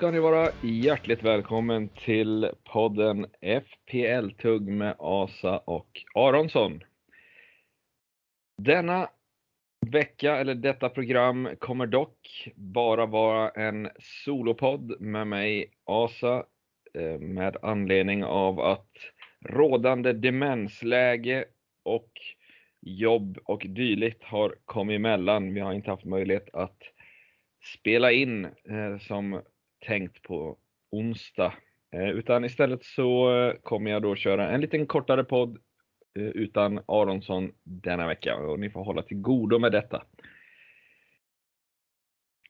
ska 0.00 0.10
ni 0.10 0.20
vara 0.20 0.48
hjärtligt 0.62 1.22
välkommen 1.22 1.88
till 1.88 2.50
podden 2.72 3.26
FPL-tugg 3.40 4.68
med 4.68 4.96
Asa 4.98 5.58
och 5.58 6.04
Aronsson. 6.14 6.80
Denna 8.62 9.08
vecka, 9.86 10.36
eller 10.36 10.54
detta 10.54 10.88
program, 10.88 11.48
kommer 11.58 11.86
dock 11.86 12.48
bara 12.54 13.06
vara 13.06 13.50
en 13.50 13.88
solopodd 14.24 15.00
med 15.00 15.26
mig, 15.26 15.70
Asa, 15.84 16.44
eh, 16.94 17.18
med 17.18 17.56
anledning 17.62 18.24
av 18.24 18.60
att 18.60 18.92
rådande 19.44 20.12
demensläge 20.12 21.44
och 21.82 22.10
jobb 22.80 23.38
och 23.44 23.66
dylikt 23.68 24.22
har 24.22 24.54
kommit 24.64 24.96
emellan. 24.96 25.54
Vi 25.54 25.60
har 25.60 25.72
inte 25.72 25.90
haft 25.90 26.04
möjlighet 26.04 26.54
att 26.54 26.82
spela 27.78 28.12
in 28.12 28.44
eh, 28.44 28.98
som 29.00 29.42
tänkt 29.86 30.22
på 30.22 30.58
onsdag. 30.90 31.52
Eh, 31.92 32.08
utan 32.08 32.44
istället 32.44 32.84
så 32.84 33.38
eh, 33.38 33.54
kommer 33.62 33.90
jag 33.90 34.02
då 34.02 34.16
köra 34.16 34.50
en 34.50 34.60
liten 34.60 34.86
kortare 34.86 35.24
podd 35.24 35.58
eh, 36.18 36.24
utan 36.24 36.78
Aronsson 36.86 37.52
denna 37.62 38.06
vecka 38.06 38.36
och 38.36 38.60
ni 38.60 38.70
får 38.70 38.84
hålla 38.84 39.02
till 39.02 39.16
godo 39.16 39.58
med 39.58 39.72
detta. 39.72 40.02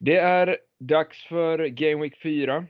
Det 0.00 0.16
är 0.16 0.58
dags 0.78 1.24
för 1.24 1.66
Game 1.66 2.02
Week 2.02 2.22
4. 2.22 2.66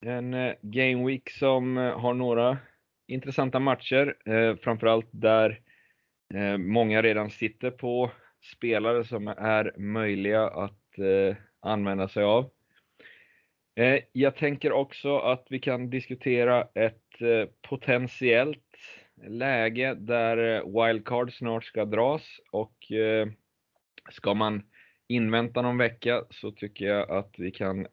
En 0.00 0.54
Game 0.62 1.06
Week 1.06 1.30
som 1.30 1.76
har 1.76 2.14
några 2.14 2.58
intressanta 3.06 3.60
matcher, 3.60 4.16
framförallt 4.56 5.08
där 5.10 5.60
många 6.58 7.02
redan 7.02 7.30
sitter 7.30 7.70
på 7.70 8.10
spelare 8.56 9.04
som 9.04 9.28
är 9.28 9.78
möjliga 9.78 10.46
att 10.46 10.98
använda 11.60 12.08
sig 12.08 12.24
av. 12.24 12.50
Eh, 13.74 14.00
jag 14.12 14.36
tänker 14.36 14.72
också 14.72 15.18
att 15.18 15.46
vi 15.50 15.58
kan 15.58 15.90
diskutera 15.90 16.68
ett 16.74 17.20
eh, 17.20 17.48
potentiellt 17.68 18.76
läge 19.26 19.94
där 19.94 20.36
eh, 20.36 20.86
wildcard 20.86 21.32
snart 21.38 21.64
ska 21.64 21.84
dras 21.84 22.22
och 22.52 22.76
ska 24.10 24.34
man 24.34 24.62
invänta 25.08 25.62
någon 25.62 25.78
vecka 25.78 26.24
så 26.30 26.50
tycker 26.50 26.84
jag 26.84 27.10
att 27.10 27.34
vi 27.38 27.50
kan 27.50 27.86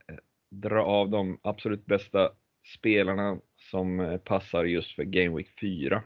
dra 0.51 0.83
av 0.83 1.09
de 1.09 1.39
absolut 1.43 1.85
bästa 1.85 2.31
spelarna 2.77 3.39
som 3.55 4.19
passar 4.25 4.63
just 4.63 4.95
för 4.95 5.03
Game 5.03 5.37
Week 5.37 5.59
4. 5.61 6.03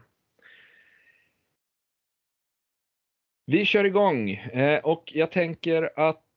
Vi 3.46 3.64
kör 3.64 3.84
igång 3.84 4.40
och 4.82 5.12
jag 5.14 5.30
tänker 5.30 5.90
att 5.96 6.31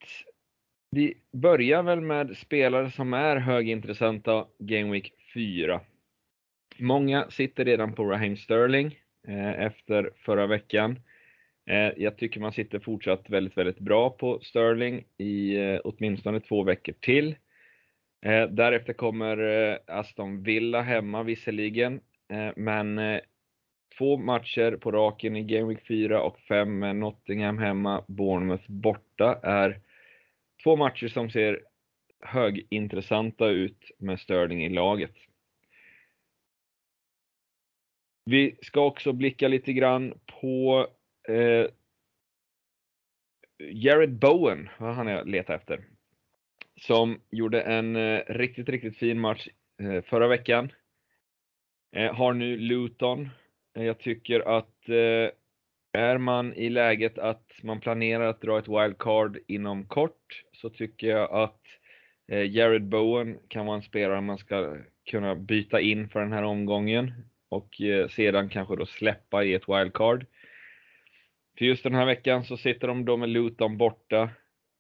vi 0.95 1.13
börjar 1.31 1.83
väl 1.83 2.01
med 2.01 2.37
spelare 2.37 2.91
som 2.91 3.13
är 3.13 3.35
högintressanta 3.35 4.45
Game 4.59 4.91
Week 4.91 5.13
4. 5.33 5.81
Många 6.79 7.29
sitter 7.29 7.65
redan 7.65 7.93
på 7.93 8.05
Raheem 8.05 8.37
Sterling 8.37 8.99
eh, 9.27 9.49
efter 9.49 10.09
förra 10.25 10.47
veckan. 10.47 10.99
Eh, 11.69 11.91
jag 11.97 12.17
tycker 12.17 12.39
man 12.39 12.51
sitter 12.51 12.79
fortsatt 12.79 13.29
väldigt, 13.29 13.57
väldigt 13.57 13.79
bra 13.79 14.09
på 14.09 14.39
Sterling 14.41 15.03
i 15.17 15.55
eh, 15.55 15.79
åtminstone 15.83 16.39
två 16.39 16.63
veckor 16.63 16.93
till. 16.99 17.35
Eh, 18.25 18.47
därefter 18.49 18.93
kommer 18.93 19.37
eh, 19.37 19.77
Aston 19.87 20.43
Villa 20.43 20.81
hemma 20.81 21.23
visserligen, 21.23 21.99
eh, 22.29 22.51
men 22.55 23.19
två 23.97 24.17
matcher 24.17 24.77
på 24.77 24.91
raken 24.91 25.35
i 25.35 25.43
Game 25.43 25.67
Week 25.67 25.87
4 25.87 26.21
och 26.21 26.39
fem 26.39 26.79
med 26.79 26.95
Nottingham 26.95 27.57
hemma, 27.57 28.03
Bournemouth 28.07 28.71
borta 28.71 29.39
är 29.43 29.79
två 30.65 30.75
matcher 30.75 31.07
som 31.07 31.29
ser 31.29 31.63
högintressanta 32.21 33.47
ut 33.47 33.91
med 33.97 34.19
Sterling 34.19 34.65
i 34.65 34.69
laget. 34.69 35.15
Vi 38.25 38.57
ska 38.61 38.85
också 38.85 39.13
blicka 39.13 39.47
lite 39.47 39.73
grann 39.73 40.19
på 40.41 40.87
eh, 41.27 41.67
Jared 43.57 44.19
Bowen, 44.19 44.69
vad 44.77 44.95
han 44.95 45.07
jag 45.07 45.27
letar 45.27 45.55
efter. 45.55 45.85
Som 46.81 47.21
gjorde 47.29 47.61
en 47.61 47.95
eh, 47.95 48.21
riktigt, 48.27 48.69
riktigt 48.69 48.97
fin 48.97 49.19
match 49.19 49.47
eh, 49.81 50.01
förra 50.01 50.27
veckan. 50.27 50.71
Eh, 51.95 52.13
har 52.15 52.33
nu 52.33 52.57
Luton. 52.57 53.29
Eh, 53.77 53.83
jag 53.83 53.99
tycker 53.99 54.39
att 54.57 54.89
eh, 54.89 55.29
är 55.95 56.17
man 56.17 56.53
i 56.53 56.69
läget 56.69 57.17
att 57.17 57.51
man 57.63 57.79
planerar 57.79 58.27
att 58.27 58.41
dra 58.41 58.59
ett 58.59 58.67
wildcard 58.67 59.37
inom 59.47 59.85
kort 59.85 60.43
så 60.53 60.69
tycker 60.69 61.07
jag 61.07 61.31
att 61.31 61.61
eh, 62.27 62.51
Jared 62.55 62.83
Bowen 62.83 63.39
kan 63.47 63.65
vara 63.65 63.75
en 63.75 63.83
spelare 63.83 64.21
man 64.21 64.37
ska 64.37 64.77
kunna 65.11 65.35
byta 65.35 65.81
in 65.81 66.09
för 66.09 66.19
den 66.19 66.33
här 66.33 66.43
omgången 66.43 67.13
och 67.49 67.81
eh, 67.81 68.07
sedan 68.07 68.49
kanske 68.49 68.75
då 68.75 68.85
släppa 68.85 69.43
i 69.43 69.53
ett 69.53 69.69
wildcard. 69.69 70.25
För 71.57 71.65
just 71.65 71.83
den 71.83 71.95
här 71.95 72.05
veckan 72.05 72.43
så 72.43 72.57
sitter 72.57 72.87
de 72.87 73.05
då 73.05 73.17
med 73.17 73.29
Luton 73.29 73.77
borta, 73.77 74.29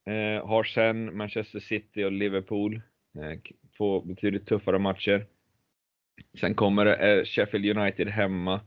eh, 0.05 0.47
har 0.47 0.63
sen 0.63 1.17
Manchester 1.17 1.59
City 1.59 2.03
och 2.03 2.11
Liverpool, 2.11 2.81
två 3.77 4.01
betydligt 4.01 4.47
tuffare 4.47 4.79
matcher. 4.79 5.25
Sen 6.39 6.55
kommer 6.55 7.25
Sheffield 7.25 7.77
United 7.77 8.07
hemma, 8.07 8.61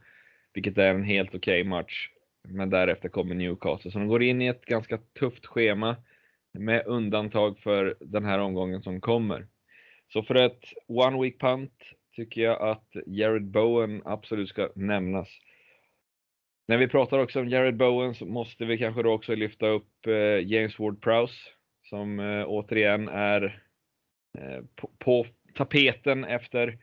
vilket 0.54 0.78
är 0.78 0.94
en 0.94 1.04
helt 1.04 1.34
okej 1.34 1.60
okay 1.60 1.70
match 1.70 2.08
men 2.50 2.70
därefter 2.70 3.08
kommer 3.08 3.34
Newcastle. 3.34 3.90
Så 3.90 3.98
de 3.98 4.08
går 4.08 4.22
in 4.22 4.42
i 4.42 4.46
ett 4.46 4.64
ganska 4.64 4.98
tufft 4.98 5.46
schema 5.46 5.96
med 6.52 6.86
undantag 6.86 7.58
för 7.58 7.96
den 8.00 8.24
här 8.24 8.38
omgången 8.38 8.82
som 8.82 9.00
kommer. 9.00 9.46
Så 10.12 10.22
för 10.22 10.34
ett 10.34 10.64
one 10.86 11.22
week 11.22 11.40
punt 11.40 11.82
tycker 12.16 12.40
jag 12.40 12.62
att 12.62 12.88
Jared 13.06 13.44
Bowen 13.44 14.02
absolut 14.04 14.48
ska 14.48 14.68
nämnas. 14.74 15.28
När 16.68 16.78
vi 16.78 16.88
pratar 16.88 17.18
också 17.18 17.40
om 17.40 17.48
Jared 17.48 17.76
Bowen 17.76 18.14
så 18.14 18.26
måste 18.26 18.64
vi 18.64 18.78
kanske 18.78 19.02
då 19.02 19.12
också 19.12 19.34
lyfta 19.34 19.66
upp 19.66 20.06
eh, 20.06 20.46
James 20.46 20.76
Ward-Prowse 20.76 21.48
som 21.88 22.20
eh, 22.20 22.44
återigen 22.46 23.08
är 23.08 23.62
eh, 24.38 24.88
på, 24.98 25.26
tapeten 25.54 26.24
efter 26.24 26.78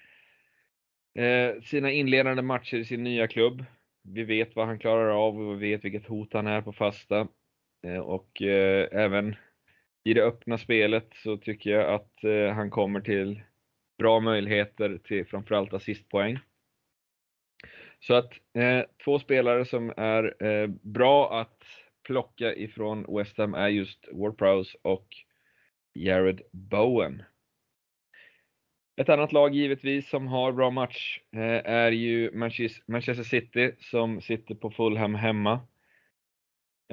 sina 1.63 1.91
inledande 1.91 2.41
matcher 2.41 2.77
i 2.77 2.85
sin 2.85 3.03
nya 3.03 3.27
klubb 3.27 3.65
vi 4.05 4.23
vet 4.23 4.55
vad 4.55 4.67
han 4.67 4.79
klarar 4.79 5.09
av 5.09 5.41
och 5.41 5.61
vi 5.61 5.69
vet 5.69 5.85
vilket 5.85 6.07
hot 6.07 6.33
han 6.33 6.47
är 6.47 6.61
på 6.61 6.73
fasta. 6.73 7.27
Eh, 7.85 7.99
och 7.99 8.41
eh, 8.41 8.87
även 8.91 9.35
i 10.03 10.13
det 10.13 10.23
öppna 10.23 10.57
spelet 10.57 11.07
så 11.23 11.37
tycker 11.37 11.69
jag 11.69 11.93
att 11.93 12.23
eh, 12.23 12.53
han 12.53 12.69
kommer 12.69 13.01
till 13.01 13.41
bra 13.97 14.19
möjligheter 14.19 14.99
till 15.03 15.25
framförallt 15.25 15.73
assistpoäng. 15.73 16.39
Så 17.99 18.13
att 18.13 18.33
eh, 18.53 18.83
två 19.03 19.19
spelare 19.19 19.65
som 19.65 19.93
är 19.97 20.43
eh, 20.45 20.67
bra 20.67 21.41
att 21.41 21.63
plocka 22.03 22.55
ifrån 22.55 23.05
West 23.17 23.37
Ham 23.37 23.53
är 23.53 23.67
just 23.67 24.07
Ward 24.11 24.37
Prowse 24.37 24.77
och 24.81 25.07
Jared 25.93 26.41
Bowen. 26.51 27.23
Ett 28.97 29.09
annat 29.09 29.31
lag 29.31 29.55
givetvis 29.55 30.09
som 30.09 30.27
har 30.27 30.51
bra 30.51 30.69
match 30.69 31.19
eh, 31.31 31.71
är 31.71 31.91
ju 31.91 32.31
Manchester 32.85 33.23
City 33.23 33.71
som 33.79 34.21
sitter 34.21 34.55
på 34.55 34.71
Fulham 34.71 35.15
hemma. 35.15 35.59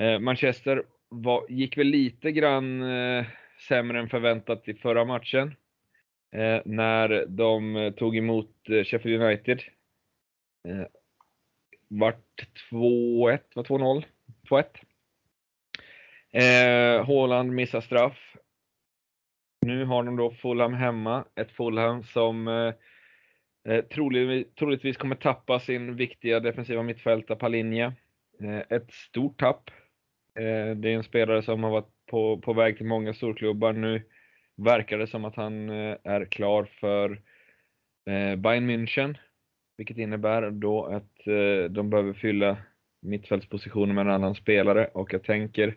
Eh, 0.00 0.18
Manchester 0.18 0.82
var, 1.08 1.46
gick 1.48 1.78
väl 1.78 1.86
lite 1.86 2.32
grann 2.32 2.82
eh, 2.82 3.24
sämre 3.68 4.00
än 4.00 4.08
förväntat 4.08 4.68
i 4.68 4.74
förra 4.74 5.04
matchen. 5.04 5.54
Eh, 6.32 6.60
när 6.64 7.26
de 7.26 7.92
tog 7.96 8.16
emot 8.16 8.68
eh, 8.68 8.84
Sheffield 8.84 9.22
United. 9.22 9.62
Eh, 10.68 10.86
vart 11.88 12.48
2-1, 12.70 13.38
var 13.54 13.64
2-0? 13.64 14.04
2-1. 14.48 14.64
Haaland 17.06 17.52
missar 17.52 17.80
straff. 17.80 18.36
Nu 19.62 19.84
har 19.84 20.02
de 20.04 20.16
då 20.16 20.30
Fulham 20.30 20.74
hemma, 20.74 21.24
ett 21.34 21.50
Fulham 21.50 22.02
som 22.02 22.48
eh, 22.48 22.74
eh 23.74 23.84
troligtvis, 24.56 24.96
kommer 24.96 25.16
tappa 25.16 25.60
sin 25.60 25.96
viktiga 25.96 26.40
defensiva 26.40 26.82
mittfältare 26.82 27.38
Palinja. 27.38 27.94
Eh, 28.40 28.76
ett 28.76 28.92
stort 28.92 29.40
tapp. 29.40 29.70
Eh, 30.38 30.76
det 30.76 30.88
är 30.88 30.94
en 30.94 31.04
spelare 31.04 31.42
som 31.42 31.62
har 31.62 31.70
varit 31.70 32.06
på, 32.06 32.38
på 32.38 32.52
väg 32.52 32.76
till 32.76 32.86
många 32.86 33.14
storklubbar. 33.14 33.72
Nu 33.72 34.02
verkar 34.56 34.98
det 34.98 35.06
som 35.06 35.24
att 35.24 35.36
han 35.36 35.70
eh, 35.70 35.96
är 36.04 36.24
klar 36.24 36.64
för 36.64 37.10
eh, 38.06 38.36
Bayern 38.36 38.70
München, 38.70 39.16
vilket 39.76 39.98
innebär 39.98 40.50
då 40.50 40.84
att 40.84 41.26
eh, 41.26 41.70
de 41.70 41.90
behöver 41.90 42.12
fylla 42.12 42.56
mittfältspositionen 43.02 43.94
med 43.94 44.06
en 44.06 44.12
annan 44.12 44.34
spelare 44.34 44.86
och 44.86 45.12
jag 45.12 45.22
tänker 45.24 45.76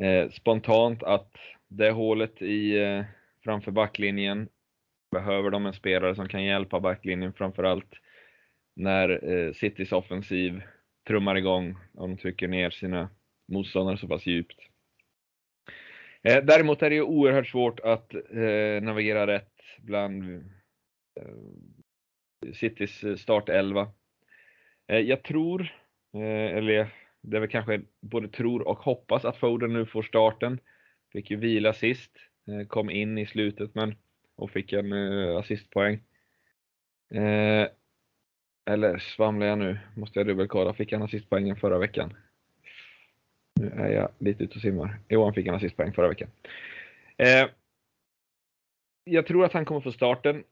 eh, 0.00 0.30
spontant 0.30 1.02
att 1.02 1.32
det 1.70 1.90
hålet 1.90 2.42
i, 2.42 2.78
eh, 2.78 3.04
framför 3.44 3.70
backlinjen 3.70 4.48
behöver 5.10 5.50
de 5.50 5.66
en 5.66 5.72
spelare 5.72 6.14
som 6.14 6.28
kan 6.28 6.44
hjälpa 6.44 6.80
backlinjen 6.80 7.32
framförallt 7.32 7.94
när 8.76 9.32
eh, 9.32 9.52
Citys 9.52 9.92
offensiv 9.92 10.62
trummar 11.06 11.36
igång 11.36 11.76
och 11.94 12.08
de 12.08 12.16
trycker 12.16 12.48
ner 12.48 12.70
sina 12.70 13.10
motståndare 13.48 13.96
så 13.96 14.08
pass 14.08 14.26
djupt. 14.26 14.56
Eh, 16.22 16.44
däremot 16.44 16.82
är 16.82 16.90
det 16.90 16.96
ju 16.96 17.02
oerhört 17.02 17.48
svårt 17.48 17.80
att 17.80 18.14
eh, 18.14 18.82
navigera 18.82 19.26
rätt 19.26 19.52
bland 19.78 20.24
eh, 21.20 22.52
Citys 22.52 23.04
eh, 23.04 23.16
startelva. 23.16 23.92
Eh, 24.88 24.98
jag 24.98 25.22
tror, 25.22 25.60
eh, 26.14 26.56
eller 26.56 26.94
det 27.22 27.36
är 27.36 27.40
väl 27.40 27.50
kanske 27.50 27.82
både 28.00 28.28
tror 28.28 28.68
och 28.68 28.78
hoppas 28.78 29.24
att 29.24 29.36
Foden 29.36 29.72
nu 29.72 29.86
får 29.86 30.02
starten. 30.02 30.60
Fick 31.12 31.30
ju 31.30 31.36
vila 31.36 31.72
sist, 31.72 32.10
eh, 32.48 32.66
kom 32.66 32.90
in 32.90 33.18
i 33.18 33.26
slutet 33.26 33.74
men 33.74 33.94
och 34.36 34.50
fick 34.50 34.72
en 34.72 34.92
eh, 34.92 35.36
assistpoäng. 35.36 35.94
Eh, 37.14 37.68
eller 38.64 38.98
svamlar 38.98 39.46
jag 39.46 39.58
nu? 39.58 39.78
Måste 39.94 40.18
jag 40.18 40.26
dubbelkolla. 40.26 40.74
Fick 40.74 40.92
han 40.92 41.02
assistpoängen 41.02 41.56
förra 41.56 41.78
veckan? 41.78 42.16
Nu 43.60 43.68
är 43.68 43.88
jag 43.88 44.08
lite 44.18 44.44
ute 44.44 44.54
och 44.54 44.60
simmar. 44.60 44.98
Jo, 45.08 45.24
han 45.24 45.34
fick 45.34 45.46
en 45.46 45.54
assistpoäng 45.54 45.92
förra 45.92 46.08
veckan. 46.08 46.28
Eh, 47.16 47.48
jag 49.04 49.26
tror 49.26 49.44
att 49.44 49.52
han 49.52 49.64
kommer 49.64 49.80
få 49.80 49.92
starten. 49.92 50.44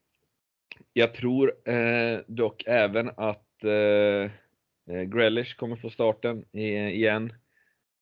Jag 0.93 1.15
tror 1.15 1.69
eh, 1.69 2.21
dock 2.27 2.63
även 2.67 3.11
att 3.17 3.65
eh 3.65 4.31
Grealish 5.07 5.57
kommer 5.57 5.77
få 5.77 5.91
starten 5.91 6.45
igen. 6.53 7.33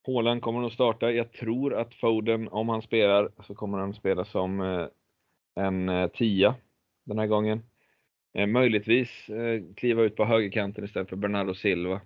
Haaland 0.06 0.42
kommer 0.42 0.60
nog 0.60 0.72
starta. 0.72 1.12
Jag 1.12 1.32
tror 1.32 1.74
att 1.74 1.94
Foden, 1.94 2.48
om 2.48 2.68
han 2.68 2.82
spelar, 2.82 3.30
så 3.46 3.54
kommer 3.54 3.78
han 3.78 3.94
spela 3.94 4.24
som 4.24 4.60
eh, 4.60 4.86
en 5.54 5.88
eh, 5.88 6.08
tia 6.08 6.54
den 7.04 7.18
här 7.18 7.26
gången. 7.26 7.62
Eh, 8.38 8.46
möjligtvis 8.46 9.08
kliva 9.76 10.02
ut 10.02 10.16
på 10.16 10.24
högerkanten 10.24 10.84
istället 10.84 11.08
för 11.08 11.16
Bernardo 11.16 11.54
Silva. 11.54 12.00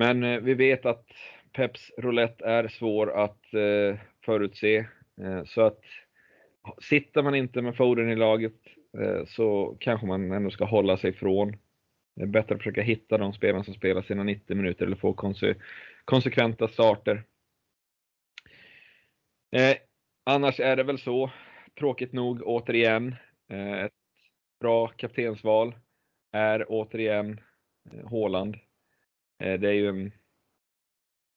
Men 0.00 0.44
vi 0.44 0.54
vet 0.54 0.86
att 0.86 1.06
Peps 1.52 1.90
roulette 1.98 2.44
är 2.44 2.68
svår 2.68 3.10
att 3.10 3.40
förutse. 4.24 4.86
Så 5.46 5.60
att 5.62 5.80
sitter 6.82 7.22
man 7.22 7.34
inte 7.34 7.62
med 7.62 7.76
Foden 7.76 8.10
i 8.10 8.16
laget 8.16 8.54
så 9.26 9.76
kanske 9.80 10.06
man 10.06 10.32
ändå 10.32 10.50
ska 10.50 10.64
hålla 10.64 10.96
sig 10.96 11.10
ifrån. 11.10 11.56
Det 12.16 12.22
är 12.22 12.26
bättre 12.26 12.54
att 12.54 12.60
försöka 12.60 12.82
hitta 12.82 13.18
de 13.18 13.32
spelarna 13.32 13.64
som 13.64 13.74
spelar 13.74 14.02
sina 14.02 14.24
90 14.24 14.56
minuter 14.56 14.86
eller 14.86 14.96
få 14.96 15.12
konse 15.12 15.54
konsekventa 16.04 16.68
starter. 16.68 17.24
Eh, 19.56 19.76
annars 20.24 20.60
är 20.60 20.76
det 20.76 20.82
väl 20.82 20.98
så, 20.98 21.30
tråkigt 21.78 22.12
nog 22.12 22.42
återigen, 22.42 23.14
eh, 23.48 23.72
ett 23.72 23.92
bra 24.60 24.86
kaptensval 24.86 25.74
är 26.32 26.66
återigen 26.68 27.40
eh, 27.92 28.08
Håland. 28.08 28.56
Eh, 29.38 29.60
det 29.60 29.68
är 29.68 29.72
ju 29.72 29.88
en, 29.88 30.12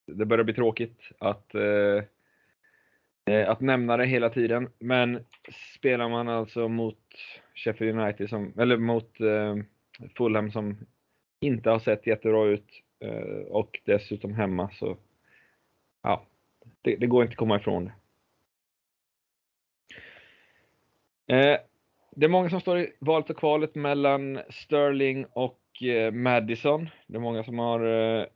det 0.08 0.26
börjar 0.26 0.44
bli 0.44 0.54
tråkigt 0.54 1.00
att, 1.20 1.56
eh, 1.56 2.04
eh, 3.30 3.50
att 3.50 3.62
nämna 3.62 3.98
det 3.98 4.06
hela 4.06 4.30
tiden. 4.30 4.70
Men 4.80 5.26
spelar 5.78 6.10
man 6.10 6.30
alltså 6.30 6.68
mot 6.68 7.04
Sheffield 7.56 8.00
United, 8.00 8.30
som, 8.30 8.60
eller 8.60 8.78
mot 8.78 9.20
eh, 9.20 9.56
Fulham 10.18 10.52
som 10.52 10.78
inte 11.42 11.70
har 11.70 11.80
sett 11.80 12.08
jättebra 12.08 12.46
ut 12.46 12.85
Eh, 13.06 13.46
och 13.48 13.80
dessutom 13.86 14.34
hemma 14.34 14.70
så 14.70 14.98
ja, 16.04 16.26
det, 16.82 16.96
det 16.96 17.08
går 17.08 17.24
inte 17.24 17.34
att 17.34 17.38
komma 17.38 17.58
ifrån 17.58 17.86
det. 17.86 17.94
Eh, 21.36 21.60
det 22.12 22.26
är 22.26 22.30
många 22.30 22.50
som 22.50 22.62
står 22.62 22.80
i 22.80 22.94
valet 23.00 23.30
och 23.30 23.38
kvalet 23.38 23.76
mellan 23.76 24.40
Sterling 24.50 25.26
och 25.26 25.84
eh, 25.84 26.12
Madison. 26.12 26.90
Det 27.08 27.16
är 27.16 27.22
många 27.22 27.44
som 27.44 27.60
har 27.60 28.30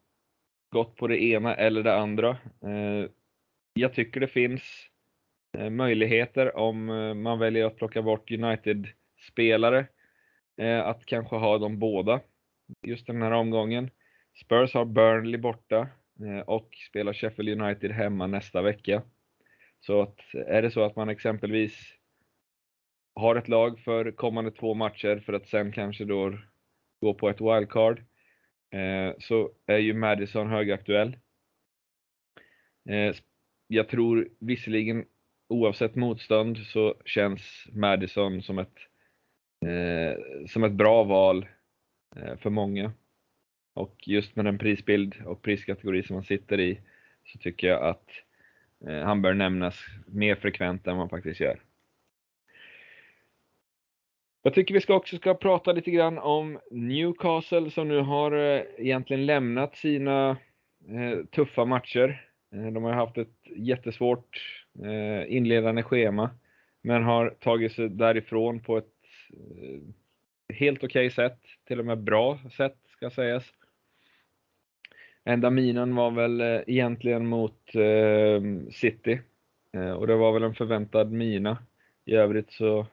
gått 0.71 0.95
på 0.95 1.07
det 1.07 1.24
ena 1.24 1.56
eller 1.56 1.83
det 1.83 1.95
andra. 1.95 2.38
Jag 3.74 3.94
tycker 3.94 4.19
det 4.19 4.27
finns 4.27 4.62
möjligheter 5.69 6.57
om 6.57 6.86
man 7.21 7.39
väljer 7.39 7.66
att 7.66 7.75
plocka 7.75 8.01
bort 8.01 8.31
United-spelare 8.31 9.88
att 10.83 11.06
kanske 11.06 11.36
ha 11.36 11.57
dem 11.57 11.80
båda 11.80 12.21
just 12.81 13.07
den 13.07 13.21
här 13.21 13.31
omgången. 13.31 13.89
Spurs 14.39 14.74
har 14.74 14.86
Burnley 14.86 15.39
borta 15.39 15.88
eh, 16.25 16.39
och 16.39 16.69
spelar 16.89 17.13
Sheffield 17.13 17.62
United 17.62 17.91
hemma 17.91 18.27
nästa 18.27 18.62
vecka. 18.62 19.01
Så 19.80 20.01
att 20.01 20.19
är 20.33 20.62
det 20.62 20.71
så 20.71 20.83
att 20.83 20.95
man 20.95 21.09
exempelvis 21.09 21.94
har 23.15 23.36
ett 23.36 23.47
lag 23.47 23.80
för 23.80 24.12
kommande 24.12 24.51
två 24.51 24.74
matcher 24.74 25.24
för 25.25 25.33
att 25.33 25.47
sen 25.47 25.71
kanske 25.71 26.06
då 26.06 26.38
gå 27.01 27.13
på 27.13 27.30
ett 27.30 27.41
wildcard, 27.41 28.00
eh, 28.71 29.13
så 29.19 29.51
är 29.65 29.77
ju 29.77 29.94
Madison 29.94 30.50
högaktuell. 30.50 31.18
Eh, 32.89 33.15
jag 33.68 33.89
tror 33.89 34.30
visserligen 34.39 35.06
oavsett 35.50 35.95
motstånd 35.95 36.57
så 36.57 36.95
känns 37.06 37.68
Madison 37.71 38.42
som 38.42 38.59
ett, 38.59 38.77
som 40.47 40.63
ett 40.63 40.71
bra 40.71 41.03
val 41.03 41.47
för 42.38 42.50
många. 42.50 42.94
Och 43.79 44.07
just 44.07 44.35
med 44.35 44.45
den 44.45 44.57
prisbild 44.57 45.15
och 45.25 45.41
priskategori 45.41 46.03
som 46.03 46.15
han 46.15 46.23
sitter 46.23 46.59
i 46.59 46.79
så 47.25 47.37
tycker 47.37 47.67
jag 47.67 47.83
att 47.83 48.09
eh, 48.87 48.99
han 48.99 49.21
bör 49.21 49.33
nämnas 49.33 49.75
mer 50.07 50.35
frekvent 50.35 50.87
än 50.87 50.97
man 50.97 51.09
faktiskt 51.09 51.39
gör. 51.39 51.59
Jag 54.41 54.53
tycker 54.53 54.73
vi 54.73 54.81
ska 54.81 54.93
också 54.93 55.17
ska 55.17 55.33
prata 55.33 55.71
lite 55.71 55.91
grann 55.91 56.17
om 56.17 56.59
Newcastle 56.71 57.71
som 57.71 57.87
nu 57.87 57.99
har 57.99 58.31
eh, 58.31 58.61
egentligen 58.77 59.25
lämnat 59.25 59.75
sina 59.75 60.29
eh, 60.87 61.25
tuffa 61.31 61.65
matcher. 61.65 62.25
De 62.49 62.83
har 62.83 62.93
haft 62.93 63.17
ett 63.17 63.37
jättesvårt 63.55 64.65
inledande 65.27 65.83
schema, 65.83 66.29
men 66.81 67.03
har 67.03 67.29
tagit 67.29 67.71
sig 67.71 67.89
därifrån 67.89 68.59
på 68.59 68.77
ett 68.77 68.85
helt 70.54 70.83
okej 70.83 71.07
okay 71.07 71.09
sätt, 71.09 71.39
till 71.68 71.80
och 71.80 71.85
med 71.85 71.97
bra 71.97 72.39
sätt 72.57 72.77
ska 72.87 73.09
sägas. 73.09 73.54
Enda 75.30 75.50
minen 75.50 75.95
var 75.95 76.12
väl 76.12 76.42
eh, 76.42 76.62
egentligen 76.68 77.28
mot 77.28 77.76
eh, 77.76 78.42
City 78.71 79.19
eh, 79.74 79.92
och 79.92 80.07
det 80.07 80.16
var 80.16 80.31
väl 80.31 80.44
en 80.44 80.56
förväntad 80.56 81.12
mina. 81.12 81.57
I 82.06 82.16
övrigt 82.16 82.52
så 82.52 82.88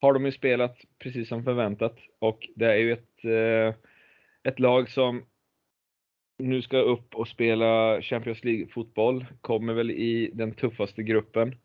har 0.00 0.12
de 0.12 0.26
ju 0.26 0.32
spelat 0.32 0.78
precis 0.98 1.28
som 1.28 1.44
förväntat 1.44 1.98
och 2.18 2.48
det 2.54 2.66
är 2.66 2.76
ju 2.76 2.92
ett, 2.92 3.24
eh, 3.24 3.74
ett 4.42 4.58
lag 4.58 4.90
som 4.90 5.24
nu 6.38 6.62
ska 6.62 6.78
upp 6.78 7.14
och 7.14 7.28
spela 7.28 8.02
Champions 8.02 8.44
League-fotboll, 8.44 9.26
kommer 9.40 9.74
väl 9.74 9.90
i 9.90 10.30
den 10.34 10.54
tuffaste 10.54 11.02
gruppen. 11.02 11.56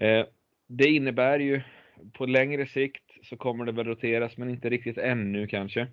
Eh, 0.00 0.26
det 0.68 0.88
innebär 0.88 1.38
ju 1.38 1.62
på 2.12 2.26
längre 2.26 2.66
sikt 2.66 3.04
så 3.22 3.36
kommer 3.36 3.64
det 3.64 3.72
väl 3.72 3.86
roteras, 3.86 4.36
men 4.36 4.50
inte 4.50 4.70
riktigt 4.70 4.98
ännu 4.98 5.46
kanske. 5.46 5.88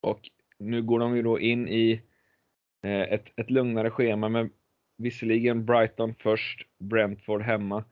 Och 0.00 0.30
nu 0.64 0.82
går 0.82 0.98
de 0.98 1.16
ju 1.16 1.22
då 1.22 1.40
in 1.40 1.68
i 1.68 2.02
eh, 2.82 3.02
ett, 3.02 3.24
ett 3.36 3.50
lugnare 3.50 3.90
schema 3.90 4.28
med 4.28 4.50
visserligen 4.98 5.64
Brighton 5.64 6.14
först, 6.18 6.66
Brentford 6.78 7.42
hemma. 7.42 7.84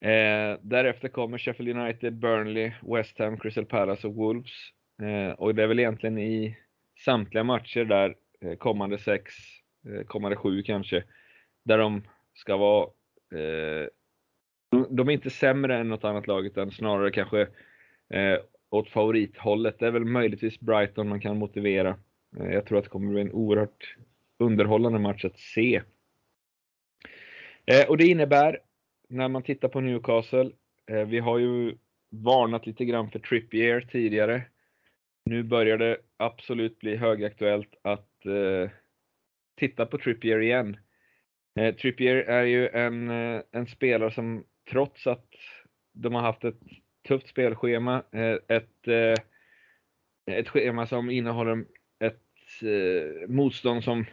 Eh, 0.00 0.58
därefter 0.62 1.08
kommer 1.08 1.38
Sheffield 1.38 1.76
United, 1.76 2.14
Burnley, 2.14 2.72
West 2.82 3.18
Ham, 3.18 3.38
Crystal 3.38 3.64
Palace 3.64 4.06
och 4.06 4.14
Wolves. 4.14 4.52
Eh, 5.02 5.32
och 5.32 5.54
det 5.54 5.62
är 5.62 5.66
väl 5.66 5.78
egentligen 5.78 6.18
i 6.18 6.56
samtliga 7.04 7.44
matcher 7.44 7.84
där, 7.84 8.16
eh, 8.40 8.56
kommande 8.56 8.98
sex, 8.98 9.34
eh, 9.88 10.06
kommande 10.06 10.36
sju 10.36 10.62
kanske, 10.62 11.04
där 11.64 11.78
de 11.78 12.02
ska 12.34 12.56
vara 12.56 12.82
eh, 13.34 13.88
de, 14.70 14.86
de 14.90 15.08
är 15.08 15.12
inte 15.12 15.30
sämre 15.30 15.78
än 15.78 15.88
något 15.88 16.04
annat 16.04 16.26
lag 16.26 16.46
utan 16.46 16.70
snarare 16.70 17.10
kanske 17.10 17.40
eh, 18.10 18.38
åt 18.72 18.88
favorithållet. 18.88 19.78
Det 19.78 19.86
är 19.86 19.90
väl 19.90 20.04
möjligtvis 20.04 20.60
Brighton 20.60 21.08
man 21.08 21.20
kan 21.20 21.38
motivera. 21.38 21.96
Eh, 22.36 22.52
jag 22.52 22.66
tror 22.66 22.78
att 22.78 22.84
det 22.84 22.90
kommer 22.90 23.12
bli 23.12 23.20
en 23.20 23.32
oerhört 23.32 23.96
underhållande 24.38 24.98
match 24.98 25.24
att 25.24 25.38
se. 25.38 25.82
Eh, 27.66 27.88
och 27.88 27.96
det 27.96 28.06
innebär 28.06 28.58
när 29.08 29.28
man 29.28 29.42
tittar 29.42 29.68
på 29.68 29.80
Newcastle, 29.80 30.50
eh, 30.90 31.04
vi 31.04 31.18
har 31.18 31.38
ju 31.38 31.76
varnat 32.10 32.66
lite 32.66 32.84
grann 32.84 33.10
för 33.10 33.18
Trippier 33.18 33.80
tidigare. 33.80 34.42
Nu 35.24 35.42
börjar 35.42 35.78
det 35.78 35.98
absolut 36.16 36.78
bli 36.78 36.96
högaktuellt 36.96 37.74
att 37.82 38.26
eh, 38.26 38.70
titta 39.56 39.86
på 39.86 39.98
Trippier 39.98 40.40
igen. 40.40 40.76
Eh, 41.60 41.74
Trippier 41.74 42.16
är 42.16 42.44
ju 42.44 42.68
en, 42.68 43.10
en 43.52 43.66
spelare 43.66 44.10
som 44.10 44.44
trots 44.70 45.06
att 45.06 45.28
de 45.92 46.14
har 46.14 46.22
haft 46.22 46.44
ett 46.44 46.60
tufft 47.02 47.28
spelschema, 47.28 48.02
eh, 48.12 48.36
ett, 48.48 48.88
eh, 48.88 49.14
ett 50.36 50.48
schema 50.48 50.86
som 50.86 51.10
innehåller 51.10 51.64
ett 51.98 52.62
eh, 52.62 53.28
motstånd 53.28 53.84
som 53.84 54.04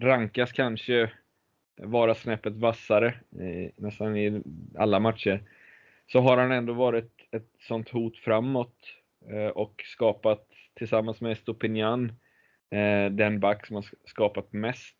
rankas 0.00 0.52
kanske 0.52 1.12
vara 1.82 2.14
snäppet 2.14 2.52
vassare 2.52 3.14
nästan 3.76 4.16
i 4.16 4.42
alla 4.78 5.00
matcher, 5.00 5.42
så 6.06 6.20
har 6.20 6.36
han 6.36 6.52
ändå 6.52 6.72
varit 6.72 7.12
ett 7.30 7.48
sånt 7.58 7.88
hot 7.88 8.16
framåt 8.16 8.76
och 9.54 9.82
skapat 9.86 10.46
tillsammans 10.74 11.20
med 11.20 11.38
Stopinian 11.38 12.12
den 13.10 13.40
back 13.40 13.66
som 13.66 13.76
har 13.76 13.84
skapat 14.04 14.52
mest. 14.52 14.96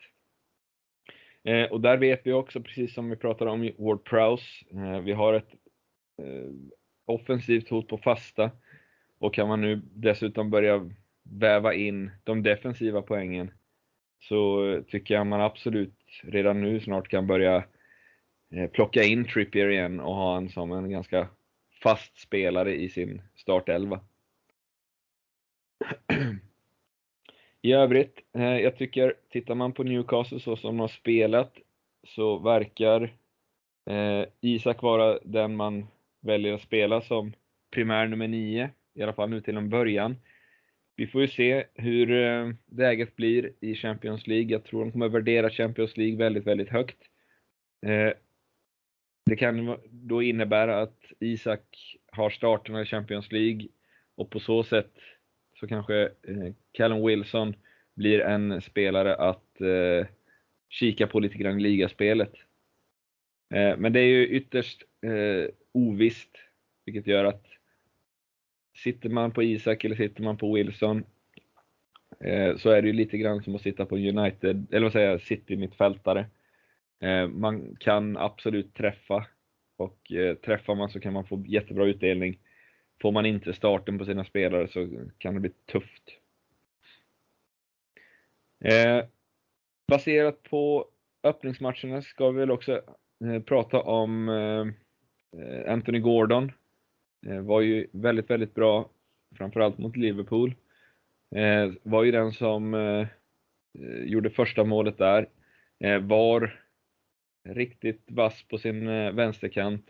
Och 1.70 1.80
där 1.80 1.96
vet 1.96 2.26
vi 2.26 2.32
också, 2.32 2.60
precis 2.60 2.94
som 2.94 3.10
vi 3.10 3.16
pratade 3.16 3.50
om 3.50 3.64
i 3.64 3.74
Ward 3.78 4.04
Prowse, 4.04 4.64
vi 5.02 5.12
har 5.12 5.34
ett 5.34 5.54
offensivt 7.04 7.69
hot 7.69 7.88
på 7.88 7.99
fasta. 7.99 8.50
Och 9.19 9.35
kan 9.35 9.49
man 9.49 9.61
nu 9.61 9.80
dessutom 9.95 10.50
börja 10.50 10.90
väva 11.23 11.75
in 11.75 12.11
de 12.25 12.42
defensiva 12.42 13.02
poängen 13.02 13.50
så 14.21 14.83
tycker 14.88 15.14
jag 15.14 15.26
man 15.26 15.40
absolut 15.40 15.95
redan 16.23 16.61
nu 16.61 16.80
snart 16.80 17.09
kan 17.09 17.26
börja 17.26 17.64
eh, 18.50 18.71
plocka 18.71 19.02
in 19.02 19.25
Trippier 19.25 19.69
igen 19.69 20.00
och 20.00 20.14
ha 20.14 20.35
honom 20.35 20.49
som 20.49 20.73
en 20.73 20.90
ganska 20.90 21.28
fast 21.83 22.21
spelare 22.21 22.75
i 22.75 22.88
sin 22.88 23.23
startelva. 23.37 24.00
I 27.62 27.73
övrigt, 27.73 28.19
eh, 28.33 28.59
jag 28.59 28.76
tycker, 28.76 29.14
tittar 29.30 29.54
man 29.54 29.73
på 29.73 29.83
Newcastle 29.83 30.40
så 30.40 30.57
som 30.57 30.76
de 30.76 30.80
har 30.80 30.88
spelat 30.88 31.59
så 32.04 32.38
verkar 32.38 33.02
eh, 33.87 34.25
Isak 34.40 34.83
vara 34.83 35.19
den 35.25 35.57
man 35.57 35.87
väljer 36.20 36.54
att 36.54 36.62
spela 36.62 37.00
som 37.00 37.32
primär 37.70 38.06
nummer 38.06 38.28
9, 38.28 38.70
i 38.94 39.02
alla 39.02 39.12
fall 39.12 39.30
nu 39.30 39.40
till 39.40 39.56
en 39.56 39.70
början. 39.70 40.16
Vi 41.00 41.06
får 41.06 41.20
ju 41.20 41.28
se 41.28 41.64
hur 41.74 42.12
eh, 42.12 42.50
läget 42.70 43.16
blir 43.16 43.52
i 43.60 43.74
Champions 43.74 44.26
League. 44.26 44.52
Jag 44.52 44.64
tror 44.64 44.84
de 44.84 44.92
kommer 44.92 45.08
värdera 45.08 45.50
Champions 45.50 45.96
League 45.96 46.16
väldigt, 46.16 46.46
väldigt 46.46 46.68
högt. 46.68 46.96
Eh, 47.86 48.12
det 49.26 49.36
kan 49.36 49.78
då 49.90 50.22
innebära 50.22 50.80
att 50.82 51.12
Isak 51.20 51.96
har 52.12 52.30
starterna 52.30 52.82
i 52.82 52.84
Champions 52.84 53.32
League 53.32 53.68
och 54.14 54.30
på 54.30 54.40
så 54.40 54.62
sätt 54.62 54.92
så 55.60 55.66
kanske 55.66 56.02
eh, 56.02 56.52
Callum 56.72 57.06
Wilson 57.06 57.54
blir 57.94 58.20
en 58.20 58.60
spelare 58.60 59.14
att 59.14 59.46
kika 60.68 61.06
på 61.06 61.20
lite 61.20 61.38
grann 61.38 61.60
i 61.60 61.62
ligaspelet. 61.62 62.32
Men 63.78 63.92
det 63.92 64.00
är 64.00 64.06
ju 64.06 64.26
ytterst 64.26 64.82
ovisst, 65.72 66.30
vilket 66.84 67.06
gör 67.06 67.24
att 67.24 67.46
sitter 68.76 69.08
man 69.08 69.30
på 69.30 69.42
Isak 69.42 69.84
eller 69.84 69.96
sitter 69.96 70.22
man 70.22 70.36
på 70.36 70.54
Wilson 70.54 71.04
eh, 72.20 72.56
så 72.56 72.70
är 72.70 72.82
det 72.82 72.88
ju 72.88 72.94
lite 72.94 73.18
grann 73.18 73.42
som 73.42 73.54
att 73.54 73.62
sitta 73.62 73.86
på 73.86 73.96
United, 73.96 74.66
eller 74.70 74.82
vad 74.82 74.92
säger 74.92 75.10
jag, 75.10 75.22
City-mittfältare. 75.22 76.26
Eh, 77.00 77.28
man 77.28 77.76
kan 77.80 78.16
absolut 78.16 78.74
träffa 78.74 79.26
och 79.76 80.12
eh, 80.12 80.34
träffar 80.34 80.74
man 80.74 80.90
så 80.90 81.00
kan 81.00 81.12
man 81.12 81.26
få 81.26 81.44
jättebra 81.46 81.86
utdelning. 81.86 82.38
Får 83.02 83.12
man 83.12 83.26
inte 83.26 83.52
starten 83.52 83.98
på 83.98 84.04
sina 84.04 84.24
spelare 84.24 84.68
så 84.68 84.88
kan 85.18 85.34
det 85.34 85.40
bli 85.40 85.50
tufft. 85.66 86.02
Eh, 88.64 89.04
baserat 89.86 90.42
på 90.42 90.86
öppningsmatcherna 91.22 92.02
ska 92.02 92.30
vi 92.30 92.40
väl 92.40 92.50
också 92.50 92.82
eh, 93.24 93.42
prata 93.42 93.82
om 93.82 94.28
eh, 94.28 94.66
Eh, 95.37 95.72
Anthony 95.72 95.99
Gordon. 95.99 96.52
Eh, 97.26 97.40
var 97.40 97.60
ju 97.60 97.87
väldigt, 97.92 98.30
väldigt 98.30 98.54
bra, 98.54 98.90
framförallt 99.37 99.78
mot 99.78 99.96
Liverpool. 99.96 100.54
Eh, 101.34 101.72
var 101.82 102.04
ju 102.04 102.10
den 102.10 102.32
som 102.32 103.06
gjorde 104.04 104.30
första 104.30 104.64
målet 104.64 104.99
där. 104.99 105.28
var 106.00 106.60
riktigt 107.44 108.02
vass 108.06 108.42
på 108.49 108.58
sin 108.58 108.87
vänsterkant 109.16 109.87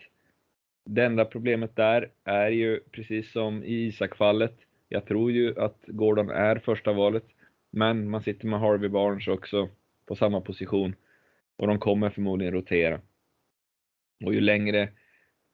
det 0.85 1.05
enda 1.05 1.25
problemet 1.25 1.77
där 1.77 2.11
är 2.25 2.51
ju 2.51 2.81
precis 2.81 3.33
som 3.33 3.65
i 3.65 3.87
Isak-fallet. 3.87 4.59
Jag 4.89 5.07
tror 5.07 5.33
ju 5.33 5.61
att 5.61 5.85
Gordon 5.87 6.31
är 6.31 6.59
första 6.59 6.93
valet, 6.93 7.25
men 7.71 8.11
man 8.11 8.23
sitter 8.23 8.47
med 8.47 8.61
Harvey 8.61 8.89
Barnes 8.89 9.29
också 9.29 9.69
på 10.07 10.17
samma 10.17 10.41
position 10.41 10.95
och 11.57 11.67
de 11.67 11.79
kommer 11.79 12.11
förmodligen 12.11 12.55
rotera. 12.55 13.01
Och 14.25 14.35
ju 14.35 14.41
längre 14.41 14.89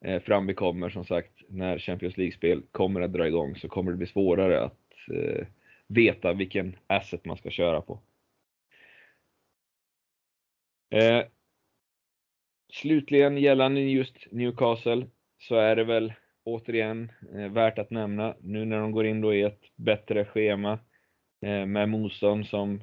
Eh, 0.01 0.21
fram 0.21 0.47
vi 0.47 0.53
kommer, 0.53 0.89
som 0.89 1.05
sagt, 1.05 1.41
när 1.49 1.79
Champions 1.79 2.17
League-spel 2.17 2.61
kommer 2.71 3.01
att 3.01 3.13
dra 3.13 3.27
igång 3.27 3.55
så 3.55 3.67
kommer 3.67 3.91
det 3.91 3.97
bli 3.97 4.07
svårare 4.07 4.61
att 4.63 4.79
eh, 5.13 5.47
veta 5.87 6.33
vilken 6.33 6.75
asset 6.87 7.25
man 7.25 7.37
ska 7.37 7.49
köra 7.49 7.81
på. 7.81 7.99
Eh, 10.89 11.23
slutligen 12.73 13.37
gällande 13.37 13.81
just 13.81 14.31
Newcastle 14.31 15.07
så 15.39 15.55
är 15.55 15.75
det 15.75 15.83
väl 15.83 16.13
återigen 16.43 17.11
eh, 17.33 17.51
värt 17.51 17.79
att 17.79 17.89
nämna 17.89 18.35
nu 18.39 18.65
när 18.65 18.79
de 18.79 18.91
går 18.91 19.05
in 19.05 19.21
då 19.21 19.33
i 19.33 19.41
ett 19.41 19.61
bättre 19.75 20.25
schema 20.25 20.79
eh, 21.41 21.65
med 21.65 21.89
motstånd 21.89 22.47
som 22.47 22.81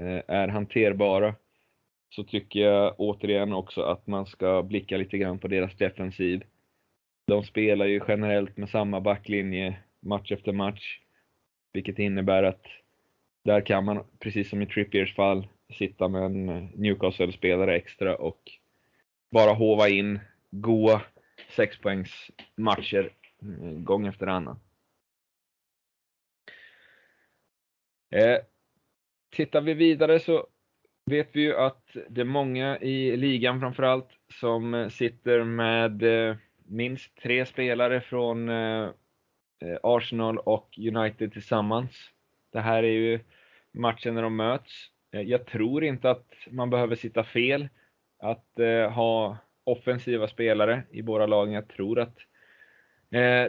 eh, 0.00 0.22
är 0.28 0.48
hanterbara 0.48 1.34
så 2.10 2.24
tycker 2.24 2.60
jag 2.60 2.94
återigen 2.98 3.52
också 3.52 3.82
att 3.82 4.06
man 4.06 4.26
ska 4.26 4.62
blicka 4.62 4.96
lite 4.96 5.18
grann 5.18 5.38
på 5.38 5.48
deras 5.48 5.76
defensiv. 5.76 6.44
De 7.26 7.44
spelar 7.44 7.86
ju 7.86 8.00
generellt 8.08 8.56
med 8.56 8.68
samma 8.68 9.00
backlinje 9.00 9.78
match 10.00 10.32
efter 10.32 10.52
match, 10.52 11.00
vilket 11.72 11.98
innebär 11.98 12.42
att 12.42 12.66
där 13.44 13.60
kan 13.60 13.84
man, 13.84 14.04
precis 14.18 14.50
som 14.50 14.62
i 14.62 14.66
Trippiers 14.66 15.14
fall, 15.14 15.48
sitta 15.78 16.08
med 16.08 16.22
en 16.22 16.46
Newcastle-spelare 16.66 17.76
extra 17.76 18.16
och 18.16 18.50
bara 19.30 19.52
hova 19.52 19.88
in 19.88 20.20
goa 20.50 21.02
sexpoängsmatcher 21.56 23.12
mm, 23.42 23.84
gång 23.84 24.06
efter 24.06 24.26
annan. 24.26 24.60
Eh, 28.10 28.38
tittar 29.30 29.60
vi 29.60 29.74
vidare 29.74 30.20
så 30.20 30.46
vet 31.08 31.28
vi 31.32 31.40
ju 31.40 31.56
att 31.56 31.96
det 32.08 32.20
är 32.20 32.24
många 32.24 32.78
i 32.78 33.16
ligan 33.16 33.60
framförallt 33.60 34.08
som 34.40 34.74
eh, 34.74 34.88
sitter 34.88 35.44
med 35.44 36.02
eh, 36.02 36.36
minst 36.66 37.16
tre 37.22 37.46
spelare 37.46 38.00
från 38.00 38.48
eh, 38.48 38.88
Arsenal 39.82 40.38
och 40.38 40.78
United 40.78 41.32
tillsammans. 41.32 42.10
Det 42.52 42.60
här 42.60 42.82
är 42.82 42.92
ju 42.92 43.20
matchen 43.72 44.14
när 44.14 44.22
de 44.22 44.36
möts. 44.36 44.86
Jag 45.10 45.46
tror 45.46 45.84
inte 45.84 46.10
att 46.10 46.32
man 46.50 46.70
behöver 46.70 46.96
sitta 46.96 47.24
fel 47.24 47.68
att 48.18 48.46
ha 48.94 49.36
offensiva 49.64 50.28
spelare 50.28 50.82
i 50.90 51.02
båda 51.02 51.26
lagen. 51.26 51.54
Jag 51.54 51.68
tror 51.68 51.98
att 51.98 52.18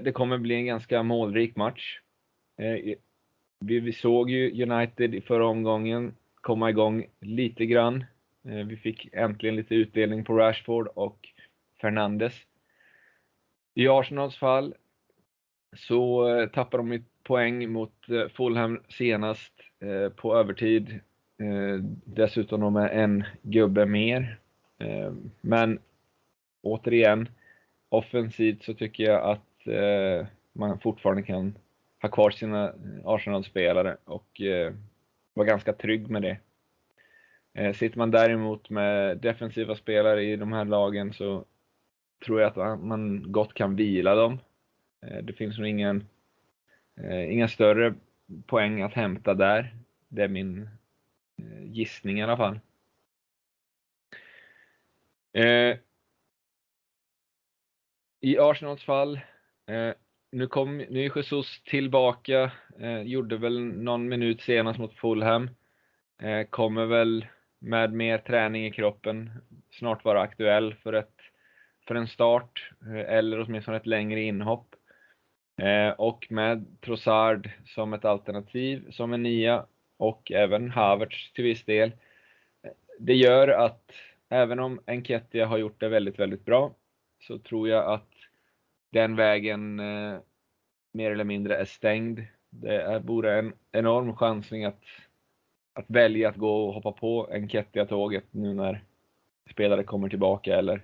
det 0.04 0.14
kommer 0.14 0.38
bli 0.38 0.56
en 0.56 0.66
ganska 0.66 1.04
målrik 1.04 1.56
match. 1.56 2.00
Vi, 3.60 3.94
såg 3.94 4.30
ju 4.30 4.64
United 4.64 5.16
i 5.16 5.22
förra 5.22 5.48
omgången 5.48 6.16
komma 6.42 6.70
igång 6.70 7.06
lite 7.20 7.66
grann. 7.66 8.06
Eh, 8.44 8.66
vi 8.66 8.78
fick 8.78 9.10
äntligen 9.14 9.56
lite 9.56 9.76
utdelning 9.76 10.26
på 10.26 10.34
Rashford 10.38 10.88
och 10.88 11.30
Fernandes. 11.82 12.34
I 13.74 13.88
Arsenals 13.88 14.38
fall 14.38 14.76
så 15.76 16.28
eh, 16.28 16.48
tappar 16.48 16.54
tappade 16.54 16.84
de 16.84 17.06
poäng 17.24 17.72
mot 17.72 18.10
eh, 18.10 18.28
Fulham 18.28 18.84
senast 18.90 19.54
på 20.16 20.36
övertid. 20.36 21.00
Dessutom 22.06 22.74
med 22.74 22.90
en 23.04 23.24
gubbe 23.42 23.86
mer. 23.86 24.40
Men 25.42 25.80
återigen, 26.62 27.30
offensivt 27.90 28.64
så 28.64 28.74
tycker 28.74 29.04
jag 29.04 29.24
att 29.24 29.68
man 30.54 30.80
fortfarande 30.80 31.24
kan 31.24 31.58
ha 32.02 32.10
kvar 32.10 32.30
sina 32.30 32.74
Arsenal-spelare 33.06 33.98
och 34.06 34.42
vara 35.34 35.48
ganska 35.48 35.74
trygg 35.74 36.10
med 36.10 36.22
det. 36.22 36.38
Eh, 37.54 37.74
sitter 37.74 37.98
man 37.98 38.12
däremot 38.12 38.70
med 38.70 39.18
defensiva 39.18 39.76
spelare 39.76 40.24
i 40.24 40.36
de 40.36 40.54
här 40.54 40.66
lagen 40.66 41.14
så 41.14 41.46
tror 42.26 42.42
jag 42.42 42.60
att 42.60 42.80
man 42.80 43.32
gott 43.32 43.54
kan 43.54 43.76
vila 43.76 44.16
dem. 44.16 44.40
Eh, 45.02 45.18
det 45.18 45.34
finns 45.34 45.58
nog 45.58 45.68
ingen, 45.68 46.08
eh, 46.96 47.34
inga 47.34 47.48
större 47.48 47.94
poäng 48.46 48.82
att 48.82 48.94
hämta 48.94 49.34
där. 49.34 49.76
Det 50.08 50.24
är 50.24 50.28
min 50.28 50.70
gissning 51.64 52.20
i 52.20 52.24
alla 52.24 52.38
fall. 52.38 52.60
I 58.22 58.38
Arsenals 58.40 58.84
fall, 58.84 59.20
nu, 60.32 60.48
kom, 60.48 60.78
nu 60.78 61.06
är 61.06 61.18
Jesus 61.18 61.62
tillbaka, 61.64 62.52
eh, 62.80 63.02
gjorde 63.02 63.38
väl 63.38 63.60
någon 63.64 64.10
minut 64.10 64.42
senast 64.42 64.80
mot 64.80 64.94
Fulham. 64.94 65.50
Eh, 66.22 66.44
kommer 66.50 66.86
väl 66.86 67.26
med 67.60 67.94
mer 67.94 68.18
träning 68.18 68.66
i 68.66 68.72
kroppen 68.72 69.32
snart 69.72 70.06
vara 70.06 70.22
aktuell 70.22 70.76
för, 70.76 70.94
ett, 70.94 71.16
för 71.88 71.96
en 71.96 72.08
start, 72.08 72.72
eh, 72.82 73.16
eller 73.16 73.40
åtminstone 73.40 73.78
ett 73.78 73.86
längre 73.86 74.22
inhopp. 74.22 74.76
Eh, 75.62 75.90
och 75.90 76.28
med 76.30 76.66
Trossard 76.82 77.50
som 77.66 77.94
ett 77.94 78.06
alternativ, 78.06 78.92
som 78.92 79.14
en 79.14 79.24
nia, 79.24 79.66
och 79.98 80.32
även 80.32 80.72
Havertz 80.72 81.34
till 81.34 81.44
viss 81.44 81.66
del. 81.66 81.92
Det 83.00 83.14
gör 83.14 83.48
att 83.48 83.92
även 84.30 84.60
om 84.60 84.80
Enketia 84.86 85.46
har 85.46 85.58
gjort 85.58 85.80
det 85.80 85.90
väldigt, 85.90 86.20
väldigt 86.20 86.46
bra, 86.46 86.76
så 87.20 87.40
tror 87.40 87.70
jag 87.70 87.94
att 87.94 88.09
den 88.90 89.16
vägen 89.16 89.80
eh, 89.80 90.20
mer 90.92 91.12
eller 91.12 91.24
mindre 91.24 91.56
är 91.56 91.66
stängd. 91.66 92.20
Det 92.50 92.82
är, 92.82 93.00
vore 93.00 93.40
en 93.40 93.54
enorm 93.72 94.16
chansning 94.16 94.66
att, 94.66 94.84
att 95.74 95.86
välja 95.88 96.30
att 96.30 96.36
gå 96.36 96.68
och 96.68 96.74
hoppa 96.74 96.92
på 96.92 97.30
Enketia-tåget 97.32 98.26
nu 98.32 98.54
när 98.54 98.84
spelare 99.52 99.84
kommer 99.84 100.10
tillbaka 100.10 100.58
eller 100.58 100.82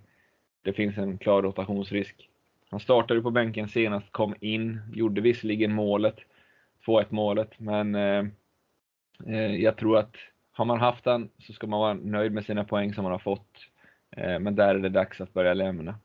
det 0.62 0.74
finns 0.74 0.98
en 0.98 1.18
klar 1.18 1.42
rotationsrisk. 1.42 2.30
Han 2.70 2.80
startade 2.80 3.22
på 3.22 3.32
bänken 3.32 3.70
senast, 3.70 4.12
kom 4.12 4.36
in, 4.40 4.82
gjorde 4.94 5.22
visserligen 5.22 5.74
målet, 5.74 6.16
2-1 6.86 7.06
målet, 7.10 7.60
men 7.60 7.96
eh, 7.96 8.26
eh, 9.28 9.56
jag 9.56 9.78
tror 9.78 9.98
att 9.98 10.16
har 10.52 10.66
man 10.66 10.80
haft 10.80 11.04
den 11.04 11.30
så 11.40 11.54
ska 11.54 11.68
man 11.68 11.80
vara 11.80 11.94
nöjd 11.94 12.32
med 12.32 12.46
sina 12.46 12.64
poäng 12.64 12.94
som 12.94 13.04
man 13.04 13.12
har 13.12 13.20
fått. 13.20 13.58
Eh, 14.12 14.40
men 14.40 14.56
där 14.56 14.76
är 14.76 14.80
det 14.80 14.90
dags 14.90 15.22
att 15.22 15.34
börja 15.34 15.54
lämna. 15.54 15.96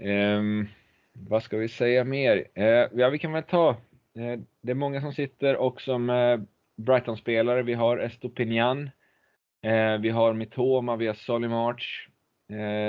Um, 0.00 0.68
vad 1.12 1.42
ska 1.42 1.56
vi 1.56 1.68
säga 1.68 2.04
mer? 2.04 2.36
Uh, 2.58 3.00
ja, 3.00 3.08
vi 3.10 3.18
kan 3.18 3.32
väl 3.32 3.42
ta, 3.42 3.70
uh, 3.70 4.38
det 4.60 4.70
är 4.70 4.74
många 4.74 5.00
som 5.00 5.12
sitter 5.12 5.56
också 5.56 5.98
med 5.98 6.34
eh, 6.34 6.40
Brighton-spelare. 6.76 7.62
Vi 7.62 7.74
har 7.74 7.98
Estopinian, 7.98 8.90
uh, 9.66 10.00
vi 10.00 10.10
har 10.10 10.32
Mitoma, 10.32 10.96
vi 10.96 11.06
har 11.06 11.14
Solly 11.14 11.48
March, 11.48 12.08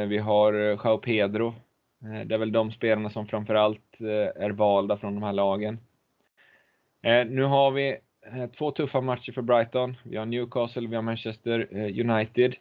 vi 0.08 0.18
har 0.18 0.54
Jao 0.54 0.98
Pedro. 0.98 1.56
det 2.26 2.36
är 2.36 2.38
väl 2.38 2.52
de 2.52 2.72
spelarna 2.72 3.10
som 3.10 3.28
framförallt 3.28 4.02
är 4.36 4.50
valda 4.50 4.98
från 4.98 5.14
de 5.16 5.24
här 5.24 5.34
lagen. 5.34 5.80
nu 7.28 7.44
har 7.44 7.72
vi 7.72 7.98
två 8.58 8.72
tuffa 8.72 9.02
matcher 9.02 9.32
för 9.32 9.42
Brighton. 9.42 9.98
Vi 10.04 10.18
har 10.18 10.26
Newcastle, 10.26 10.88
vi 10.88 10.96
har 10.96 11.02
Manchester 11.02 11.68
United. 12.00 12.56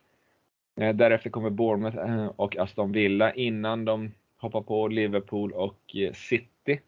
Därefter 0.74 1.30
kommer 1.30 1.50
Bournemouth 1.50 1.98
och 2.36 2.56
Aston 2.56 2.92
Villa 2.92 3.34
innan 3.34 3.84
de 3.84 4.12
hoppar 4.46 4.62
på 4.62 4.88
Liverpool 4.88 5.52
och 5.52 5.96
eh, 5.96 6.12
City. 6.12 6.80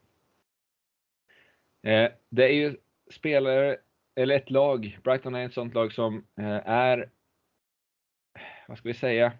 Eh, 1.82 2.10
det 2.28 2.44
är 2.44 2.52
ju 2.52 2.76
spelare, 3.10 3.76
eller 4.14 4.36
ett 4.36 4.50
lag, 4.50 4.98
Brighton 5.02 5.34
är 5.34 5.46
ett 5.46 5.54
sånt 5.54 5.74
lag 5.74 5.92
som 5.92 6.24
eh, 6.38 6.68
är, 6.68 7.10
vad 8.68 8.78
ska 8.78 8.88
vi 8.88 8.94
säga, 8.94 9.32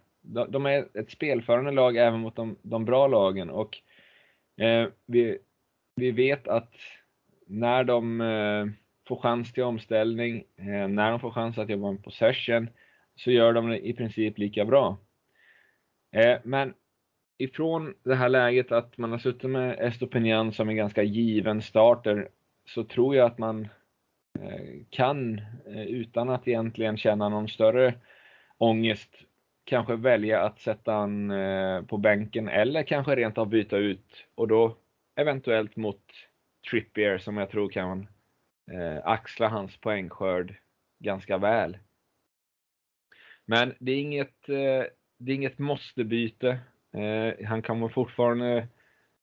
de 0.49 0.67
är 0.67 0.99
ett 0.99 1.11
spelförande 1.11 1.71
lag 1.71 1.97
även 1.97 2.21
mot 2.21 2.37
de, 2.37 2.57
de 2.63 2.85
bra 2.85 3.07
lagen 3.07 3.51
och 3.51 3.79
vi, 5.07 5.39
vi 5.95 6.11
vet 6.11 6.49
att 6.49 6.75
när 7.47 7.85
de 7.85 8.75
får 9.09 9.17
chans 9.17 9.53
till 9.53 9.63
omställning, 9.63 10.45
när 10.89 11.11
de 11.11 11.21
får 11.21 11.31
chans 11.31 11.59
att 11.59 11.71
jobba 11.71 11.93
med 11.93 12.05
possession, 12.05 12.69
så 13.17 13.31
gör 13.31 13.53
de 13.53 13.69
det 13.69 13.87
i 13.87 13.93
princip 13.93 14.39
lika 14.39 14.65
bra. 14.65 14.97
Men 16.43 16.75
ifrån 17.39 17.95
det 18.03 18.15
här 18.15 18.29
läget 18.29 18.73
att 18.73 18.99
man 18.99 19.11
har 19.11 19.19
suttit 19.19 19.51
med 19.51 19.77
Estopinian 19.81 20.53
som 20.53 20.69
en 20.69 20.77
ganska 20.77 21.03
given 21.03 21.63
starter 21.63 22.29
så 22.67 22.85
tror 22.85 23.17
jag 23.17 23.27
att 23.27 23.39
man 23.39 23.69
eh, 24.41 24.85
kan, 24.91 25.39
eh, 25.67 25.83
utan 25.83 26.29
att 26.29 26.49
egentligen 26.49 26.97
känna 26.97 27.29
någon 27.29 27.49
större 27.49 27.95
ångest, 28.59 29.11
kanske 29.65 29.97
välja 29.97 30.43
att 30.43 30.61
sätta 30.61 30.93
han 30.93 31.31
eh, 31.31 31.83
på 31.83 31.97
bänken 31.97 32.49
eller 32.49 32.83
kanske 32.83 33.17
rent 33.17 33.39
av 33.39 33.49
byta 33.49 33.77
ut 33.77 34.27
och 34.35 34.49
då 34.49 34.77
eventuellt 35.17 35.77
mot 35.77 36.03
Trippier 36.71 37.19
som 37.19 37.37
jag 37.37 37.51
tror 37.51 37.69
kan 37.69 38.09
axla 39.05 39.49
hans 39.49 39.77
poängskörd 39.77 40.55
ganska 40.99 41.39
väl. 41.39 41.79
Men 43.45 43.75
det 43.79 43.93
är 43.93 44.01
inget, 44.01 44.47
det 45.19 45.33
är 45.33 45.35
inget 45.35 45.59
måste-byte. 45.59 46.59
Eh, 46.93 47.47
han 47.47 47.63
kommer 47.63 47.89
fortfarande 47.89 48.69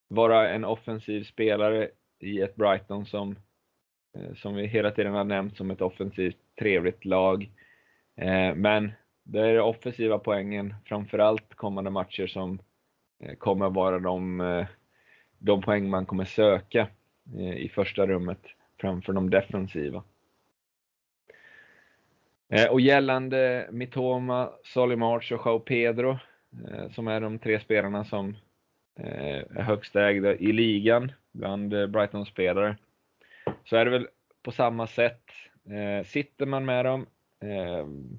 vara 0.07 0.49
en 0.49 0.65
offensiv 0.65 1.23
spelare 1.23 1.89
i 2.19 2.41
ett 2.41 2.55
Brighton 2.55 3.05
som, 3.05 3.35
eh, 4.17 4.33
som 4.35 4.55
vi 4.55 4.67
hela 4.67 4.91
tiden 4.91 5.13
har 5.13 5.23
nämnt 5.23 5.57
som 5.57 5.71
ett 5.71 5.81
offensivt 5.81 6.37
trevligt 6.59 7.05
lag. 7.05 7.51
Eh, 8.15 8.55
men 8.55 8.91
det 9.23 9.39
är 9.39 9.59
offensiva 9.59 10.19
poängen, 10.19 10.75
framförallt 10.85 11.55
kommande 11.55 11.89
matcher 11.89 12.27
som 12.27 12.59
eh, 13.19 13.35
kommer 13.35 13.69
vara 13.69 13.99
de, 13.99 14.41
eh, 14.41 14.65
de 15.37 15.61
poäng 15.61 15.89
man 15.89 16.05
kommer 16.05 16.25
söka 16.25 16.87
eh, 17.37 17.57
i 17.57 17.69
första 17.69 18.07
rummet 18.07 18.41
framför 18.81 19.13
de 19.13 19.29
defensiva. 19.29 20.03
Och 22.71 22.81
gällande 22.81 23.69
Mitoma, 23.71 24.49
Solimarch 24.63 25.31
och 25.31 25.41
Jao 25.45 25.59
Pedro 25.59 26.17
Eh, 26.63 26.89
som 26.91 27.07
är 27.07 27.21
de 27.21 27.39
tre 27.39 27.59
spelarna 27.59 28.05
som 28.05 28.35
eh, 28.99 29.37
är 29.37 29.61
högst 29.61 29.95
ägda 29.95 30.35
i 30.35 30.51
ligan 30.51 31.11
bland 31.31 31.73
eh, 31.73 31.87
Brighton-spelare. 31.87 32.77
Så 33.65 33.75
är 33.75 33.85
det 33.85 33.91
väl 33.91 34.07
på 34.43 34.51
samma 34.51 34.87
sätt. 34.87 35.21
Sitter 36.05 36.45
man 36.45 36.65
med 36.65 36.85
dem, 36.85 37.05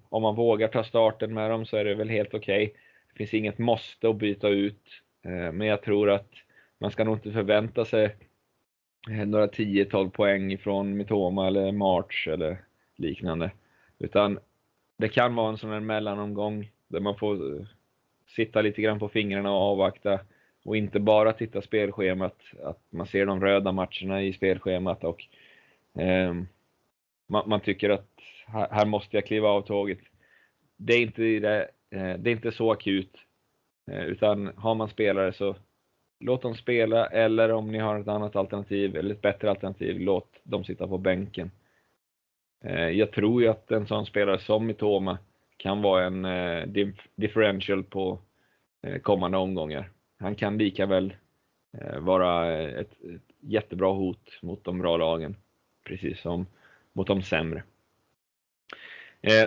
om 0.08 0.22
man 0.22 0.34
vågar 0.34 0.68
ta 0.68 0.84
starten 0.84 1.34
med 1.34 1.50
dem 1.50 1.66
så 1.66 1.76
är 1.76 1.84
det 1.84 1.94
väl 1.94 2.08
helt 2.08 2.34
okej. 2.34 2.66
Okay. 2.66 2.80
Det 3.12 3.18
finns 3.18 3.34
inget 3.34 3.58
måste 3.58 4.08
att 4.08 4.16
byta 4.16 4.48
ut, 4.48 5.02
men 5.52 5.60
jag 5.60 5.82
tror 5.82 6.10
att 6.10 6.30
man 6.78 6.90
ska 6.90 7.04
nog 7.04 7.16
inte 7.16 7.32
förvänta 7.32 7.84
sig 7.84 8.16
några 9.26 9.46
10-12 9.46 10.10
poäng 10.10 10.58
från 10.58 10.96
Mitoma 10.96 11.46
eller 11.46 11.72
March 11.72 12.28
eller 12.28 12.64
liknande. 12.96 13.50
Utan 13.98 14.38
det 14.98 15.08
kan 15.08 15.34
vara 15.34 15.48
en 15.48 15.58
sån 15.58 15.70
här 15.70 15.80
mellanomgång 15.80 16.70
där 16.88 17.00
man 17.00 17.16
får 17.16 17.66
sitta 18.36 18.62
lite 18.62 18.82
grann 18.82 18.98
på 18.98 19.08
fingrarna 19.08 19.50
och 19.50 19.62
avvakta 19.62 20.20
och 20.64 20.76
inte 20.76 21.00
bara 21.00 21.32
titta 21.32 21.62
spelschemat, 21.62 22.36
att 22.62 22.82
man 22.90 23.06
ser 23.06 23.26
de 23.26 23.40
röda 23.40 23.72
matcherna 23.72 24.22
i 24.22 24.32
spelschemat 24.32 25.04
och 25.04 25.24
eh, 26.02 26.34
man, 27.26 27.48
man, 27.48 27.60
tycker 27.60 27.90
att 27.90 28.08
här, 28.46 28.68
här, 28.70 28.86
måste 28.86 29.16
jag 29.16 29.26
kliva 29.26 29.48
av 29.48 29.62
tåget. 29.62 29.98
Det 30.76 30.94
är 30.94 31.02
inte, 31.02 31.22
det, 31.22 31.68
eh, 31.90 32.18
det 32.18 32.30
är 32.30 32.32
inte 32.32 32.52
så 32.52 32.72
akut, 32.72 33.16
eh, 33.90 34.04
utan 34.04 34.52
har 34.56 34.74
man 34.74 34.88
spelare 34.88 35.32
så 35.32 35.56
låt 36.20 36.42
dem 36.42 36.54
spela 36.54 37.06
eller 37.06 37.52
om 37.52 37.72
ni 37.72 37.78
har 37.78 38.00
ett 38.00 38.08
annat 38.08 38.36
alternativ 38.36 38.96
eller 38.96 39.14
ett 39.14 39.22
bättre 39.22 39.50
alternativ, 39.50 40.00
låt 40.00 40.40
dem 40.42 40.64
sitta 40.64 40.88
på 40.88 40.98
bänken. 40.98 41.50
Eh, 42.64 42.88
jag 42.88 43.12
tror 43.12 43.42
ju 43.42 43.48
att 43.48 43.70
en 43.70 43.86
sån 43.86 44.06
spelare 44.06 44.38
som 44.38 44.66
Mitoma 44.66 45.18
kan 45.56 45.82
vara 45.82 46.04
en 46.04 46.24
eh, 46.24 46.88
differential 47.16 47.84
på 47.84 48.18
Eh, 48.86 48.98
kommande 48.98 49.38
omgångar. 49.38 49.90
Han 50.18 50.34
kan 50.34 50.58
lika 50.58 50.86
väl 50.86 51.14
eh, 51.78 51.98
vara 51.98 52.52
eh, 52.52 52.80
ett, 52.80 52.92
ett, 53.02 53.22
jättebra 53.40 53.92
hot 53.92 54.38
mot 54.42 54.64
de 54.64 54.78
bra 54.78 54.96
lagen, 54.96 55.36
precis 55.84 56.20
som 56.20 56.46
mot 56.92 57.06
de 57.06 57.22
sämre. 57.22 57.62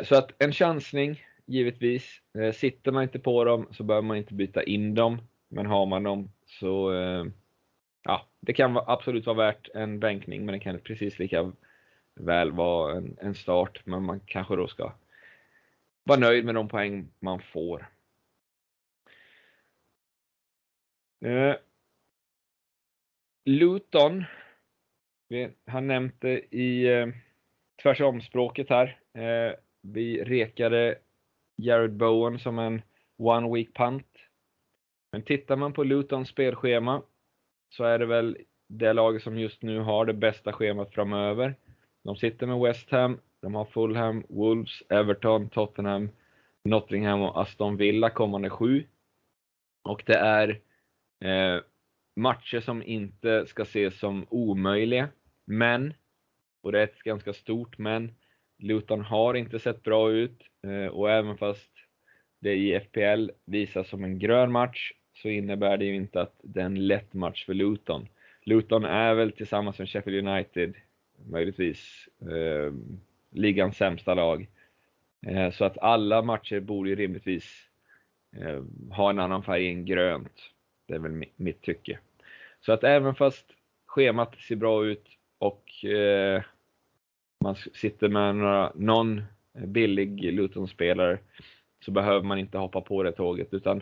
Så 0.03 0.15
att 0.15 0.31
en 0.37 0.53
chansning, 0.53 1.23
givetvis. 1.45 2.21
Sitter 2.53 2.91
man 2.91 3.03
inte 3.03 3.19
på 3.19 3.43
dem 3.43 3.67
så 3.71 3.83
behöver 3.83 4.07
man 4.07 4.17
inte 4.17 4.33
byta 4.33 4.63
in 4.63 4.95
dem, 4.95 5.21
men 5.47 5.65
har 5.65 5.85
man 5.85 6.03
dem 6.03 6.31
så 6.45 6.91
ja, 8.03 8.25
det 8.39 8.53
kan 8.53 8.77
absolut 8.87 9.25
vara 9.25 9.37
värt 9.37 9.69
en 9.73 9.99
bänkning, 9.99 10.45
men 10.45 10.53
det 10.53 10.59
kan 10.59 10.79
precis 10.79 11.19
lika 11.19 11.51
väl 12.15 12.51
vara 12.51 12.95
en, 12.97 13.17
en 13.21 13.35
start, 13.35 13.81
men 13.83 14.03
man 14.03 14.19
kanske 14.25 14.55
då 14.55 14.67
ska 14.67 14.93
vara 16.03 16.19
nöjd 16.19 16.45
med 16.45 16.55
de 16.55 16.67
poäng 16.67 17.07
man 17.19 17.39
får. 17.39 17.87
Eh, 21.21 21.55
Luton, 23.45 24.23
vi 25.27 25.49
har 25.65 25.81
nämnt 25.81 26.21
det 26.21 26.55
i 26.55 26.87
eh, 26.87 27.07
tvärsomspråket 27.83 28.69
här. 28.69 28.99
Eh, 29.13 29.55
vi 29.81 30.23
rekade 30.23 30.99
Jared 31.55 31.93
Bowen 31.93 32.39
som 32.39 32.59
en 32.59 32.81
one 33.17 33.55
week 33.55 33.73
punt. 33.73 34.07
Men 35.11 35.23
tittar 35.23 35.55
man 35.55 35.73
på 35.73 35.83
Lutons 35.83 36.29
spelschema 36.29 37.01
så 37.69 37.83
är 37.83 37.99
det 37.99 38.05
väl 38.05 38.37
det 38.67 38.93
laget 38.93 39.23
som 39.23 39.39
just 39.39 39.61
nu 39.61 39.79
har 39.79 40.05
det 40.05 40.13
bästa 40.13 40.53
schemat 40.53 40.93
framöver. 40.93 41.55
De 42.03 42.15
sitter 42.15 42.47
med 42.47 42.59
West 42.59 42.89
Ham, 42.89 43.19
de 43.41 43.55
har 43.55 43.65
Fulham, 43.65 44.23
Wolves, 44.29 44.83
Everton, 44.89 45.49
Tottenham, 45.49 46.09
Nottingham 46.63 47.21
och 47.21 47.41
Aston 47.41 47.77
Villa 47.77 48.09
kommande 48.09 48.49
sju. 48.49 48.87
Och 49.83 50.03
det 50.05 50.17
är 50.17 50.61
eh, 51.19 51.61
matcher 52.15 52.59
som 52.59 52.83
inte 52.83 53.45
ska 53.45 53.61
ses 53.61 53.99
som 53.99 54.25
omöjliga. 54.29 55.09
Men, 55.45 55.93
och 56.61 56.71
det 56.71 56.79
är 56.79 56.83
ett 56.83 57.03
ganska 57.03 57.33
stort 57.33 57.77
men, 57.77 58.11
Luton 58.57 59.01
har 59.01 59.33
inte 59.33 59.59
sett 59.59 59.83
bra 59.83 60.11
ut 60.11 60.41
eh, 60.63 60.87
och 60.87 61.11
även 61.11 61.37
fast 61.37 61.71
det 62.39 62.55
i 62.55 62.79
FPL 62.79 63.29
visas 63.45 63.89
som 63.89 64.03
en 64.03 64.19
grön 64.19 64.51
match 64.51 64.91
så 65.13 65.29
innebär 65.29 65.77
det 65.77 65.85
ju 65.85 65.95
inte 65.95 66.21
att 66.21 66.39
det 66.43 66.61
är 66.61 66.65
en 66.65 66.87
lätt 66.87 67.13
match 67.13 67.45
för 67.45 67.53
Luton. 67.53 68.07
Luton 68.43 68.85
är 68.85 69.13
väl 69.13 69.31
tillsammans 69.31 69.79
med 69.79 69.89
Sheffield 69.89 70.27
United 70.27 70.75
möjligtvis 71.25 72.09
eh, 72.21 72.73
ligans 73.31 73.77
sämsta 73.77 74.13
lag. 74.13 74.47
Eh, 75.27 75.51
så 75.51 75.65
att 75.65 75.77
alla 75.77 76.21
matcher 76.21 76.59
borde 76.59 76.89
ju 76.89 76.95
rimligtvis 76.95 77.69
eh, 78.37 78.63
ha 78.91 79.09
en 79.09 79.19
annan 79.19 79.43
färg 79.43 79.69
än 79.69 79.85
grönt. 79.85 80.51
Det 80.89 80.95
är 80.95 80.99
väl 80.99 81.25
mitt 81.35 81.61
tycke. 81.61 81.99
Så 82.61 82.71
att 82.71 82.83
även 82.83 83.15
fast 83.15 83.45
schemat 83.85 84.35
ser 84.35 84.55
bra 84.55 84.85
ut 84.85 85.05
och 85.37 85.85
eh, 85.85 86.43
man 87.43 87.55
sitter 87.55 88.09
med 88.09 88.35
några, 88.35 88.71
någon 88.75 89.23
billig 89.53 90.33
Luton-spelare 90.33 91.17
så 91.85 91.91
behöver 91.91 92.25
man 92.25 92.39
inte 92.39 92.57
hoppa 92.57 92.81
på 92.81 93.03
det 93.03 93.11
tåget 93.11 93.53
utan 93.53 93.81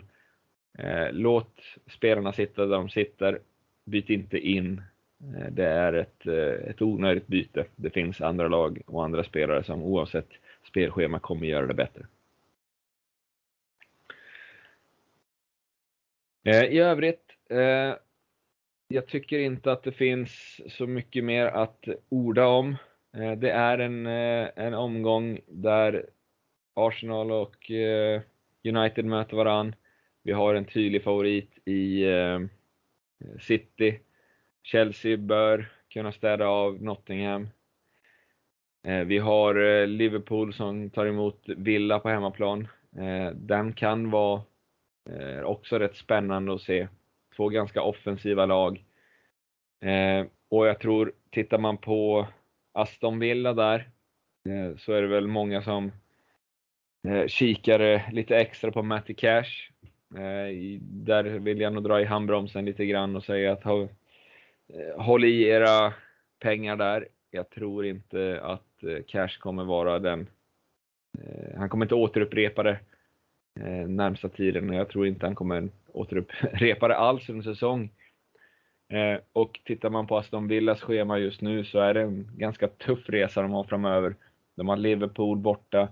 eh, 0.78 1.12
låt 1.12 1.60
spelarna 1.90 2.32
sitta 2.32 2.66
där 2.66 2.76
de 2.76 2.88
sitter. 2.88 3.40
Byt 3.84 4.10
inte 4.10 4.38
in. 4.38 4.82
Eh, 5.20 5.50
det 5.50 5.66
är 5.66 5.92
ett, 5.92 6.26
eh, 6.26 6.70
ett 6.70 6.82
onödigt 6.82 7.26
byte. 7.26 7.64
Det 7.76 7.90
finns 7.90 8.20
andra 8.20 8.48
lag 8.48 8.82
och 8.86 9.04
andra 9.04 9.24
spelare 9.24 9.64
som 9.64 9.82
oavsett 9.82 10.28
spelschema 10.68 11.18
kommer 11.18 11.46
göra 11.46 11.66
det 11.66 11.74
bättre. 11.74 12.06
Eh, 16.44 16.64
I 16.64 16.78
övrigt, 16.78 17.24
eh, 17.50 17.94
jag 18.88 19.06
tycker 19.06 19.38
inte 19.38 19.72
att 19.72 19.82
det 19.82 19.92
finns 19.92 20.60
så 20.68 20.86
mycket 20.86 21.24
mer 21.24 21.46
att 21.46 21.84
orda 22.08 22.46
om. 22.46 22.76
Eh, 23.16 23.32
det 23.32 23.50
är 23.50 23.78
en, 23.78 24.06
eh, 24.06 24.48
en 24.56 24.74
omgång 24.74 25.40
där 25.46 26.06
Arsenal 26.74 27.32
och 27.32 27.70
eh, 27.70 28.22
United 28.64 29.04
möter 29.04 29.36
varann. 29.36 29.74
Vi 30.22 30.32
har 30.32 30.54
en 30.54 30.64
tydlig 30.64 31.02
favorit 31.02 31.68
i 31.68 32.04
City. 33.40 34.00
Chelsea 34.62 35.16
bör 35.16 35.72
kunna 35.88 36.12
städa 36.12 36.46
av 36.46 36.82
Nottingham. 36.82 37.48
Vi 39.06 39.18
har 39.18 39.86
Liverpool 39.86 40.54
som 40.54 40.90
tar 40.90 41.06
emot 41.06 41.42
Villa 41.46 41.98
på 41.98 42.08
hemmaplan. 42.08 42.68
Den 43.34 43.72
kan 43.72 44.10
vara 44.10 44.42
Eh, 45.08 45.42
också 45.42 45.78
rätt 45.78 45.96
spännande 45.96 46.54
att 46.54 46.62
se. 46.62 46.88
Två 47.36 47.48
ganska 47.48 47.82
offensiva 47.82 48.46
lag. 48.46 48.84
Eh, 49.80 50.26
och 50.48 50.66
jag 50.66 50.80
tror, 50.80 51.12
tittar 51.30 51.58
man 51.58 51.76
på 51.76 52.28
Aston 52.72 53.18
Villa 53.18 53.52
där, 53.52 53.88
eh, 54.48 54.76
så 54.76 54.92
är 54.92 55.02
det 55.02 55.08
väl 55.08 55.26
många 55.26 55.62
som 55.62 55.92
eh, 57.08 57.26
kikar 57.26 57.80
eh, 57.80 58.12
lite 58.12 58.36
extra 58.36 58.72
på 58.72 58.82
Matty 58.82 59.14
Cash. 59.14 59.70
Eh, 60.14 60.80
där 60.80 61.24
vill 61.24 61.60
jag 61.60 61.72
nog 61.72 61.84
dra 61.84 62.00
i 62.00 62.04
handbromsen 62.04 62.64
lite 62.64 62.86
grann 62.86 63.16
och 63.16 63.24
säga 63.24 63.52
att 63.52 63.64
håll, 63.64 63.88
eh, 64.68 65.02
håll 65.02 65.24
i 65.24 65.42
era 65.42 65.94
pengar 66.38 66.76
där. 66.76 67.08
Jag 67.30 67.50
tror 67.50 67.86
inte 67.86 68.40
att 68.42 68.82
eh, 68.82 69.02
Cash 69.06 69.38
kommer 69.38 69.64
vara 69.64 69.98
den 69.98 70.28
eh, 71.18 71.58
han 71.58 71.68
kommer 71.68 71.84
inte 71.84 71.94
återupprepa 71.94 72.62
det 72.62 72.78
eh, 73.64 73.88
närmsta 73.88 74.28
tiden. 74.28 74.70
och 74.70 74.76
Jag 74.76 74.88
tror 74.88 75.06
inte 75.06 75.26
han 75.26 75.34
kommer 75.34 75.68
återupprepa 75.92 76.88
det 76.88 76.96
alls 76.96 77.28
under 77.28 77.42
säsong. 77.42 77.90
Eh, 78.88 79.20
och 79.32 79.60
tittar 79.64 79.90
man 79.90 80.06
på 80.06 80.16
Aston 80.16 80.48
Villas 80.48 80.80
schema 80.80 81.18
just 81.18 81.40
nu 81.40 81.64
så 81.64 81.78
är 81.78 81.94
det 81.94 82.02
en 82.02 82.30
ganska 82.36 82.68
tuff 82.68 83.08
resa 83.08 83.42
de 83.42 83.52
har 83.52 83.64
framöver. 83.64 84.16
De 84.54 84.68
har 84.68 84.76
Liverpool 84.76 85.38
borta, 85.38 85.88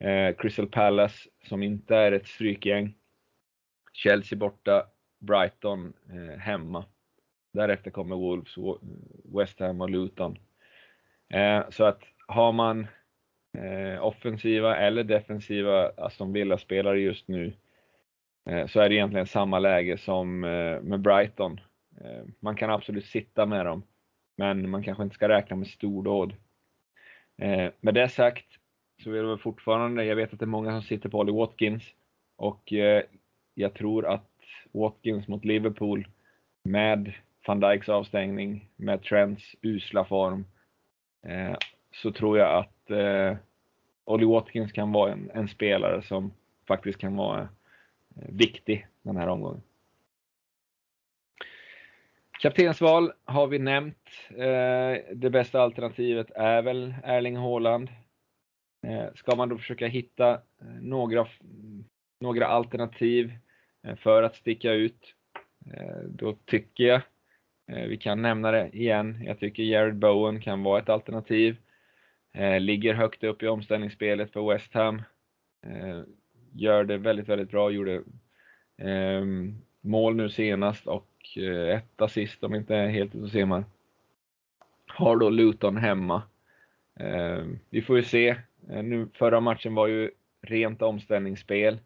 eh, 0.00 0.36
Crystal 0.36 0.66
Palace 0.66 1.28
som 1.48 1.62
inte 1.62 1.96
är 1.96 2.12
ett 2.12 2.26
strykgäng, 2.26 2.94
Chelsea 3.92 4.38
borta, 4.38 4.86
Brighton 5.18 5.92
eh, 6.10 6.38
hemma. 6.38 6.84
Därefter 7.52 7.90
kommer 7.90 8.16
Wolves, 8.16 8.54
West 9.24 9.60
Ham 9.60 9.80
och 9.80 9.90
Luton. 9.90 10.38
Eh, 11.28 11.62
så 11.70 11.84
att 11.84 12.02
har 12.26 12.52
man 12.52 12.86
eh, 13.56 14.04
offensiva 14.04 14.76
eller 14.76 15.04
defensiva 15.04 15.86
alltså, 15.86 16.00
Aston 16.02 16.32
Villa-spelare 16.32 17.00
just 17.00 17.28
nu 17.28 17.52
eh, 18.50 18.66
så 18.66 18.80
är 18.80 18.88
det 18.88 18.94
egentligen 18.94 19.26
samma 19.26 19.58
läge 19.58 19.98
som 19.98 20.44
eh, 20.44 20.80
med 20.80 21.00
Brighton. 21.00 21.60
Eh, 22.00 22.24
man 22.40 22.56
kan 22.56 22.70
absolut 22.70 23.06
sitta 23.06 23.46
med 23.46 23.66
dem, 23.66 23.82
men 24.36 24.70
man 24.70 24.82
kanske 24.82 25.02
inte 25.02 25.14
ska 25.14 25.28
räkna 25.28 25.56
med 25.56 25.68
stordåd. 25.68 26.34
Eh, 27.38 27.70
med 27.80 27.94
det 27.94 28.08
sagt 28.08 28.46
så 29.02 29.12
är 29.12 29.22
det 29.22 29.38
fortfarande, 29.38 30.04
jag 30.04 30.16
vet 30.16 30.32
att 30.32 30.38
det 30.38 30.44
är 30.44 30.46
många 30.46 30.70
som 30.70 30.82
sitter 30.82 31.08
på 31.08 31.18
Ollie 31.18 31.32
Watkins 31.32 31.82
och 32.36 32.72
eh, 32.72 33.02
jag 33.54 33.74
tror 33.74 34.06
att 34.06 34.30
Watkins 34.72 35.28
mot 35.28 35.44
Liverpool 35.44 36.08
med 36.64 37.12
van 37.46 37.60
Dijks 37.60 37.88
avstängning, 37.88 38.68
med 38.76 39.02
Trents 39.02 39.56
usla 39.62 40.04
form, 40.04 40.44
eh, 41.26 41.56
så 41.92 42.12
tror 42.12 42.38
jag 42.38 42.58
att 42.58 42.90
eh, 42.90 43.36
Ollie 44.06 44.26
Watkins 44.26 44.72
kan 44.72 44.92
vara 44.92 45.12
en, 45.12 45.30
en, 45.34 45.48
spelare 45.48 46.02
som 46.02 46.32
faktiskt 46.68 46.98
kan 46.98 47.16
vara 47.16 47.40
eh, 47.40 48.28
viktig 48.28 48.86
den 49.02 49.16
här 49.16 49.28
omgången. 49.28 49.62
Kaptensval 52.40 53.12
har 53.24 53.46
vi 53.46 53.58
nämnt. 53.58 54.10
Eh, 54.30 55.14
det 55.14 55.30
bästa 55.30 55.60
alternativet 55.60 56.30
är 56.30 56.62
väl 56.62 56.94
Erling 57.04 57.36
Haaland. 57.36 57.88
Eh, 58.86 59.06
ska 59.14 59.36
man 59.36 59.48
då 59.48 59.58
försöka 59.58 59.86
hitta 59.86 60.40
några, 60.80 61.26
några 62.20 62.46
alternativ 62.46 63.32
för 63.96 64.22
att 64.22 64.36
sticka 64.36 64.72
ut, 64.72 65.14
då 66.08 66.32
tycker 66.44 66.84
jag, 66.84 67.02
vi 67.66 67.96
kan 67.96 68.22
nämna 68.22 68.50
det 68.50 68.68
igen, 68.72 69.22
jag 69.24 69.38
tycker 69.38 69.62
Jared 69.62 69.96
Bowen 69.96 70.40
kan 70.40 70.62
vara 70.62 70.78
ett 70.78 70.88
alternativ. 70.88 71.56
Eh, 72.36 72.60
ligger 72.60 72.94
högt 72.94 73.24
upp 73.24 73.42
i 73.42 73.48
omställningsspelet 73.48 74.32
för 74.32 74.52
West 74.52 74.74
Ham. 74.74 75.02
Eh, 75.66 76.00
gör 76.52 76.84
det 76.84 76.96
väldigt, 76.96 77.28
väldigt 77.28 77.50
bra. 77.50 77.70
Gjorde 77.70 77.94
eh, 78.78 79.24
mål 79.80 80.16
nu 80.16 80.28
senast 80.28 80.86
och 80.86 81.08
eh, 81.36 81.76
ett 81.76 82.02
assist 82.02 82.44
om 82.44 82.54
inte 82.54 82.76
är 82.76 82.88
helt 82.88 83.14
ute 83.14 83.24
och 83.24 83.30
ser 83.30 83.44
man. 83.44 83.64
Har 84.86 85.16
då 85.16 85.30
Luton 85.30 85.76
hemma. 85.76 86.22
Ehm, 87.00 87.58
vi 87.70 87.82
får 87.82 87.96
ju 87.96 88.02
se. 88.02 88.28
Eh, 88.70 88.82
nu, 88.82 89.08
förra 89.14 89.40
matchen 89.40 89.74
var 89.74 89.86
ju 89.86 90.10
rent 90.42 90.82
omställningsspel. 90.82 91.78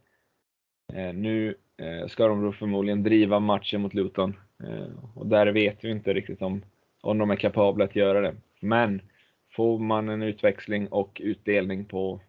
Eh, 0.93 1.15
nu 1.15 1.55
eh, 1.77 2.07
ska 2.07 2.29
de 2.29 2.43
då 2.43 2.53
förmodligen 2.53 3.03
driva 3.03 3.41
matchen 3.41 3.81
mot 3.81 3.95
Luton. 3.95 4.37
Eh, 4.63 5.15
och 5.15 5.27
där 5.27 5.47
vet 5.47 5.85
vi 5.85 5.91
inte 5.91 6.15
riktigt 6.15 6.43
om, 6.43 6.63
om 7.01 7.19
de 7.19 7.31
är 7.31 7.37
kapabla 7.37 7.85
att 7.85 7.97
göra 7.97 8.21
det. 8.21 8.35
Men 8.61 9.03
får 9.51 9.79
man 9.79 10.09
en 10.09 10.23
utväxling 10.23 10.89
och 10.89 11.21
utdelning 11.25 11.85
på 11.85 12.21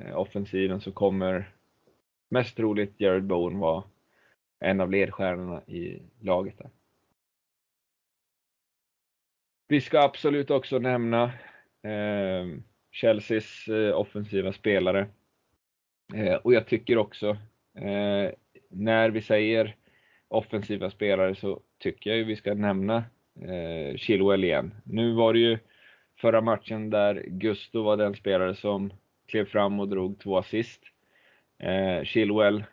eh, 0.00 0.18
offensiven 0.18 0.80
så 0.80 0.92
kommer 0.92 1.54
mest 2.28 2.56
troligt 2.56 3.00
Jared 3.00 3.24
Bowen 3.24 3.58
vara 3.58 3.84
en 4.60 4.80
av 4.80 4.90
ledstjärnorna 4.90 5.62
i 5.66 6.02
laget. 6.20 6.58
Där. 6.58 6.70
Vi 9.68 9.80
ska 9.80 10.00
absolut 10.00 10.50
också 10.50 10.78
nämna 10.78 11.24
eh, 11.82 12.46
Chelseas 12.92 13.68
eh, 13.68 13.98
offensiva 13.98 14.52
spelare. 14.52 15.08
Eh, 16.14 16.34
och 16.34 16.54
jag 16.54 16.66
tycker 16.66 16.98
också, 16.98 17.28
eh, 17.74 18.30
när 18.68 19.10
vi 19.10 19.22
säger 19.22 19.76
offensiva 20.28 20.90
spelare 20.90 21.34
så 21.34 21.60
tycker 21.78 22.14
jag 22.14 22.24
vi 22.24 22.36
ska 22.36 22.54
nämna 22.54 23.04
eh, 23.40 23.96
Chilwell 23.96 24.44
igen. 24.44 24.74
Nu 24.84 25.12
var 25.12 25.32
det 25.32 25.38
ju 25.38 25.58
förra 26.20 26.40
matchen 26.40 26.90
där 26.90 27.24
Gusto 27.26 27.82
var 27.82 27.96
den 27.96 28.14
spelare 28.14 28.54
som 28.54 28.92
klev 29.26 29.44
fram 29.44 29.80
och 29.80 29.88
drog 29.88 30.18
två 30.18 30.38
assist. 30.38 30.80
Eh, 31.58 32.04
Chilwell 32.04 32.64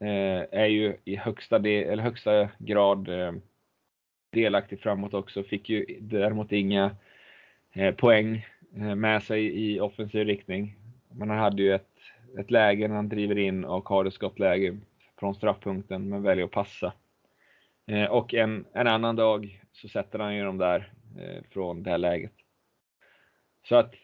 eh, 0.00 0.60
är 0.60 0.66
ju 0.66 0.96
i 1.04 1.16
högsta, 1.16 1.58
del, 1.58 1.88
eller 1.88 2.02
högsta 2.02 2.48
grad 2.58 3.08
eh, 3.08 3.32
delaktig 4.30 4.80
framåt 4.80 5.14
också, 5.14 5.42
fick 5.42 5.68
ju 5.68 5.86
däremot 6.00 6.52
inga 6.52 6.96
eh, 7.72 7.94
poäng 7.94 8.46
eh, 8.76 8.94
med 8.94 9.22
sig 9.22 9.72
i 9.72 9.80
offensiv 9.80 10.26
riktning. 10.26 10.76
Men 11.10 11.30
han 11.30 11.38
hade 11.38 11.62
ju 11.62 11.74
ett, 11.74 11.88
ett 12.38 12.50
läge 12.50 12.88
när 12.88 12.96
han 12.96 13.08
driver 13.08 13.38
in 13.38 13.64
och 13.64 13.88
har 13.88 14.04
ett 14.04 14.14
skottläge 14.14 14.78
från 15.18 15.34
straffpunkten 15.34 16.08
men 16.08 16.22
väljer 16.22 16.44
att 16.44 16.50
passa. 16.50 16.92
Eh, 17.86 18.04
och 18.04 18.34
en, 18.34 18.64
en 18.72 18.86
annan 18.86 19.16
dag 19.16 19.60
så 19.72 19.88
sätter 19.88 20.18
han 20.18 20.36
ju 20.36 20.44
dem 20.44 20.58
där 20.58 20.92
eh, 21.18 21.42
från 21.50 21.82
det 21.82 21.90
här 21.90 21.98
läget. 21.98 22.32
Så 23.68 23.76
att 23.76 23.94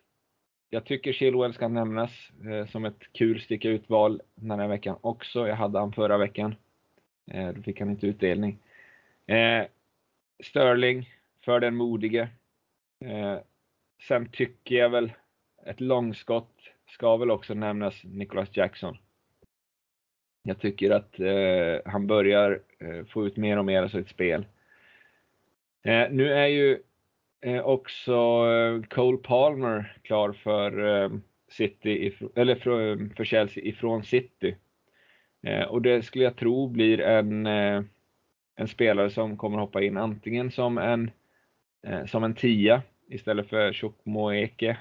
jag 0.71 0.85
tycker 0.85 1.13
Chilwell 1.13 1.55
ska 1.55 1.69
nämnas 1.69 2.11
eh, 2.51 2.67
som 2.67 2.85
ett 2.85 3.13
kul 3.13 3.41
sticka 3.41 3.69
ut-val 3.69 4.23
den 4.35 4.61
här 4.61 4.69
veckan 4.69 4.99
också. 5.01 5.49
Jag 5.49 5.57
hade 5.57 5.79
han 5.79 5.93
förra 5.93 6.19
veckan. 6.19 6.55
Eh, 7.31 7.49
då 7.49 7.63
fick 7.63 7.81
han 7.81 7.91
inte 7.91 8.07
utdelning. 8.07 8.59
Eh, 9.27 9.67
Sterling, 10.45 11.11
för 11.45 11.61
den 11.61 11.77
modige. 11.77 12.29
Eh, 13.05 13.39
sen 14.09 14.29
tycker 14.29 14.75
jag 14.75 14.91
väl 14.91 15.13
ett 15.67 15.81
långskott 15.81 16.53
ska 16.89 17.17
väl 17.17 17.31
också 17.31 17.55
nämnas 17.55 18.05
Nicholas 18.05 18.57
Jackson. 18.57 18.97
Jag 20.43 20.61
tycker 20.61 20.91
att 20.91 21.21
eh, 21.21 21.93
han 21.93 22.07
börjar 22.07 22.61
eh, 22.79 23.05
få 23.05 23.27
ut 23.27 23.37
mer 23.37 23.59
och 23.59 23.65
mer 23.65 23.83
av 23.83 23.89
sitt 23.89 24.09
spel. 24.09 24.47
Eh, 25.83 26.11
nu 26.11 26.33
är 26.33 26.47
ju 26.47 26.83
Eh, 27.47 27.65
också 27.65 28.13
eh, 28.13 28.83
Cole 28.89 29.19
Palmer 29.19 29.97
klar 30.03 30.33
för 30.33 31.03
eh, 31.03 31.11
City, 31.49 32.17
eller 32.35 32.55
för, 32.55 33.15
för 33.17 33.25
Chelsea 33.25 33.65
ifrån 33.65 34.05
City. 34.05 34.57
Eh, 35.43 35.63
och 35.63 35.83
det 35.83 36.03
skulle 36.03 36.25
jag 36.25 36.37
tro 36.37 36.69
blir 36.69 37.01
en, 37.01 37.47
eh, 37.47 37.83
en 38.57 38.69
spelare 38.69 39.11
som 39.11 39.37
kommer 39.37 39.59
hoppa 39.59 39.83
in 39.83 39.97
antingen 39.97 40.51
som 40.51 40.79
en, 40.79 41.11
som 42.07 42.25
en 42.25 42.35
tia 42.35 42.83
istället 43.09 43.49
för 43.49 43.73
Chukmoeke 43.73 44.77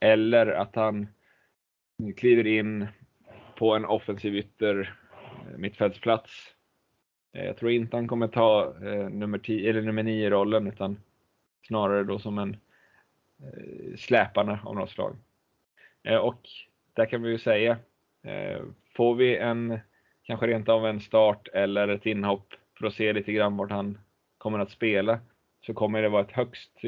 Eller 0.00 0.46
att 0.46 0.76
han 0.76 1.08
kliver 2.16 2.46
in 2.46 2.86
på 3.58 3.74
en 3.74 3.84
offensiv 3.84 4.34
ytter 4.36 4.94
mittfältsplats. 5.56 6.54
Jag 7.32 7.56
tror 7.56 7.70
inte 7.70 7.96
han 7.96 8.08
kommer 8.08 8.28
ta 8.28 8.74
nummer 9.10 9.38
10 9.38 9.70
eller 9.70 9.82
nummer 9.82 10.02
9 10.02 10.30
rollen 10.30 10.66
utan 10.66 10.98
snarare 11.66 12.04
då 12.04 12.18
som 12.18 12.38
en 12.38 12.56
eh, 13.42 13.96
släpande 13.96 14.58
av 14.64 14.74
något 14.74 14.90
slag. 14.90 15.16
Eh, 16.02 16.16
och 16.16 16.48
där 16.94 17.06
kan 17.06 17.22
vi 17.22 17.30
ju 17.30 17.38
säga, 17.38 17.78
eh, 18.22 18.60
får 18.96 19.14
vi 19.14 19.36
en, 19.36 19.78
kanske 20.22 20.46
rent 20.46 20.68
av 20.68 20.86
en 20.86 21.00
start 21.00 21.48
eller 21.48 21.88
ett 21.88 22.06
inhopp 22.06 22.54
för 22.78 22.86
att 22.86 22.94
se 22.94 23.12
lite 23.12 23.32
grann 23.32 23.56
vart 23.56 23.70
han 23.70 23.98
kommer 24.38 24.58
att 24.58 24.70
spela, 24.70 25.18
så 25.66 25.74
kommer 25.74 26.02
det 26.02 26.08
vara 26.08 26.22
ett 26.22 26.32
högst 26.32 26.84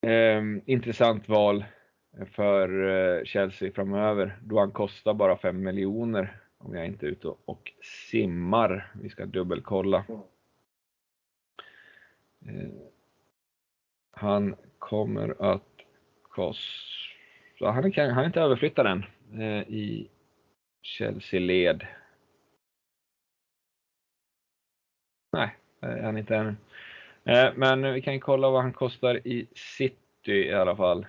eh, 0.00 0.42
intressant 0.66 1.28
val 1.28 1.64
för 2.32 2.88
eh, 2.88 3.24
Chelsea 3.24 3.72
framöver, 3.72 4.38
då 4.42 4.58
han 4.58 4.70
kostar 4.70 5.14
bara 5.14 5.36
5 5.36 5.62
miljoner 5.62 6.40
om 6.58 6.74
jag 6.74 6.86
inte 6.86 7.06
är 7.06 7.10
ute 7.10 7.28
och 7.28 7.72
simmar. 8.10 8.92
Vi 9.02 9.08
ska 9.08 9.26
dubbelkolla. 9.26 10.04
Mm. 10.08 10.20
Han 14.24 14.56
kommer 14.78 15.52
att 15.54 15.62
kosta, 16.22 17.70
han 17.70 17.92
kan, 17.92 18.10
han 18.10 18.24
inte 18.24 18.40
överflytta 18.40 18.82
den 18.82 19.04
eh, 19.32 19.68
i 19.68 20.08
Chelsea-led. 20.82 21.86
Nej, 25.32 25.56
eh, 25.82 26.04
han 26.04 26.18
inte 26.18 26.36
ännu. 26.36 26.54
Eh, 27.24 27.52
men 27.56 27.92
vi 27.92 28.02
kan 28.02 28.20
kolla 28.20 28.50
vad 28.50 28.62
han 28.62 28.72
kostar 28.72 29.26
i 29.26 29.46
City 29.54 30.32
i 30.32 30.52
alla 30.52 30.76
fall. 30.76 31.06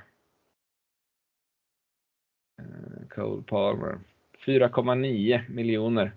Eh, 2.59 3.07
Cole 3.09 3.43
Palmer. 3.43 3.99
4,9 4.45 5.49
miljoner. 5.49 6.11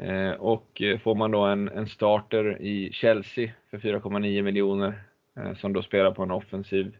Eh, 0.00 0.30
och 0.30 0.82
eh, 0.82 0.98
får 0.98 1.14
man 1.14 1.30
då 1.30 1.44
en, 1.44 1.68
en 1.68 1.86
starter 1.86 2.62
i 2.62 2.92
Chelsea 2.92 3.52
för 3.70 3.78
4,9 3.78 4.42
miljoner 4.42 5.09
Eh, 5.40 5.54
som 5.54 5.72
då 5.72 5.82
spelar 5.82 6.12
på 6.12 6.22
en 6.22 6.30
offensiv 6.30 6.96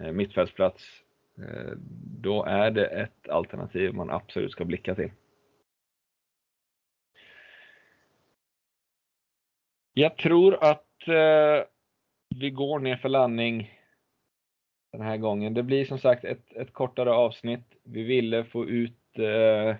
eh, 0.00 0.12
mittfältsplats, 0.12 0.84
eh, 1.38 1.72
då 2.20 2.44
är 2.44 2.70
det 2.70 2.86
ett 2.86 3.28
alternativ 3.28 3.94
man 3.94 4.10
absolut 4.10 4.52
ska 4.52 4.64
blicka 4.64 4.94
till. 4.94 5.10
Jag 9.92 10.16
tror 10.16 10.64
att 10.64 10.82
vi 12.34 12.50
går 12.50 12.78
ner 12.78 12.96
för 12.96 13.08
landning 13.08 13.76
den 14.92 15.00
här 15.00 15.16
gången. 15.16 15.54
Det 15.54 15.62
blir 15.62 15.84
som 15.84 15.98
sagt 15.98 16.24
ett, 16.24 16.52
ett 16.52 16.72
kortare 16.72 17.12
avsnitt. 17.12 17.74
Vi 17.82 18.02
ville 18.02 18.44
få 18.44 18.66
ut 18.66 19.18
eh, 19.18 19.76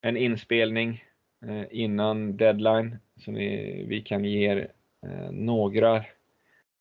en 0.00 0.16
inspelning 0.16 1.04
eh, 1.46 1.64
innan 1.70 2.36
deadline 2.36 2.96
så 3.16 3.32
vi, 3.32 3.84
vi 3.88 4.02
kan 4.02 4.24
ge 4.24 4.50
er 4.50 4.72
eh, 5.06 5.30
några 5.30 6.04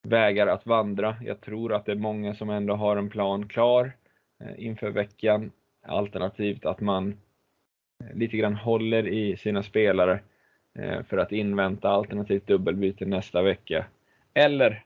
vägar 0.05 0.47
att 0.47 0.65
vandra. 0.65 1.15
Jag 1.21 1.41
tror 1.41 1.73
att 1.73 1.85
det 1.85 1.91
är 1.91 1.95
många 1.95 2.35
som 2.35 2.49
ändå 2.49 2.75
har 2.75 2.97
en 2.97 3.09
plan 3.09 3.47
klar 3.47 3.91
eh, 4.39 4.65
inför 4.65 4.89
veckan. 4.89 5.51
Alternativt 5.81 6.65
att 6.65 6.81
man 6.81 7.17
eh, 8.03 8.17
lite 8.17 8.37
grann 8.37 8.55
håller 8.55 9.07
i 9.07 9.37
sina 9.37 9.63
spelare 9.63 10.19
eh, 10.79 11.03
för 11.03 11.17
att 11.17 11.31
invänta 11.31 11.89
alternativt 11.89 12.47
dubbelbyte 12.47 13.05
nästa 13.05 13.41
vecka. 13.41 13.85
Eller 14.33 14.83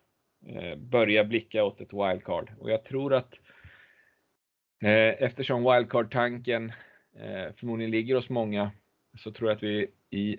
börja 0.78 1.24
blicka 1.24 1.64
åt 1.64 1.82
ett 1.82 1.94
wildcard. 1.94 2.52
Och 2.60 2.72
jag 2.72 2.84
tror 2.84 3.14
att 3.14 3.34
eftersom 5.18 5.64
wildcard-tanken 5.64 6.72
förmodligen 7.56 7.92
ligger 7.92 8.16
hos 8.16 8.30
många 8.30 8.72
så 9.18 9.32
tror 9.32 9.50
jag 9.50 9.56
att 9.56 9.64
vi 9.64 9.88
i 10.10 10.38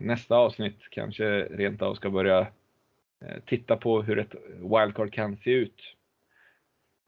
nästa 0.00 0.36
avsnitt 0.36 0.78
kanske 0.90 1.24
rent 1.40 1.82
av 1.82 1.94
ska 1.94 2.10
börja 2.10 2.46
Eh, 3.24 3.40
titta 3.46 3.76
på 3.76 4.02
hur 4.02 4.18
ett 4.18 4.34
wildcard 4.58 5.12
kan 5.12 5.36
se 5.36 5.50
ut. 5.50 5.96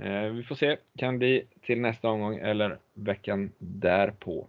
Eh, 0.02 0.24
vi 0.24 0.42
får 0.42 0.54
se, 0.54 0.76
kan 0.98 1.18
bli 1.18 1.46
till 1.60 1.80
nästa 1.80 2.08
omgång 2.08 2.38
eller 2.38 2.78
veckan 2.94 3.52
därpå. 3.58 4.48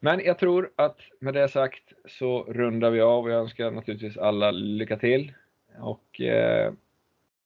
Men 0.00 0.20
jag 0.20 0.38
tror 0.38 0.70
att 0.76 1.00
med 1.18 1.34
det 1.34 1.48
sagt 1.48 1.92
så 2.04 2.42
rundar 2.42 2.90
vi 2.90 3.00
av 3.00 3.24
och 3.24 3.30
jag 3.30 3.40
önskar 3.40 3.70
naturligtvis 3.70 4.16
alla 4.16 4.50
lycka 4.50 4.96
till. 4.96 5.32
Och 5.78 6.20
eh, 6.20 6.72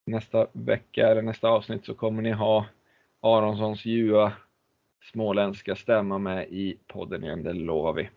nästa 0.05 0.47
vecka 0.53 1.09
eller 1.09 1.23
nästa 1.23 1.49
avsnitt 1.49 1.85
så 1.85 1.95
kommer 1.95 2.23
ni 2.23 2.31
ha 2.31 2.67
Aronssons 3.21 3.85
ljuva 3.85 4.33
småländska 5.03 5.77
stämma 5.77 6.19
med 6.19 6.49
i 6.49 6.79
podden 6.87 7.25
igen, 7.25 7.43
det 7.43 7.53
lovar 7.53 7.93
vi. 7.93 8.11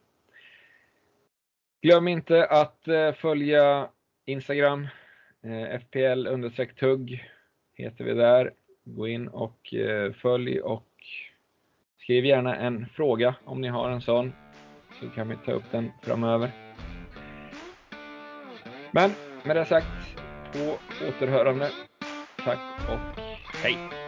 Glöm 1.82 2.08
inte 2.08 2.46
att 2.46 2.88
eh, 2.88 3.14
följa 3.14 3.90
Instagram, 4.32 4.88
eh, 5.44 5.80
FPL 5.80 6.28
tugg 6.80 7.30
heter 7.76 8.04
vi 8.04 8.14
där. 8.14 8.52
Gå 8.84 9.08
in 9.08 9.28
och 9.28 9.74
eh, 9.74 10.14
följ 10.14 10.62
och 10.62 10.86
Skriv 12.10 12.26
gärna 12.26 12.56
en 12.56 12.86
fråga 12.94 13.36
om 13.46 13.62
ni 13.62 13.68
har 13.68 13.90
en 13.90 14.02
sån, 14.02 14.34
så 15.00 15.10
kan 15.10 15.30
vi 15.30 15.36
ta 15.46 15.52
upp 15.52 15.72
den 15.72 15.92
framöver. 16.04 16.52
Men 18.92 19.12
med 19.44 19.56
det 19.56 19.66
sagt, 19.66 19.88
på 20.54 20.78
återhörande. 21.08 21.70
Tack 22.46 22.60
och 22.90 23.22
hej! 23.64 23.99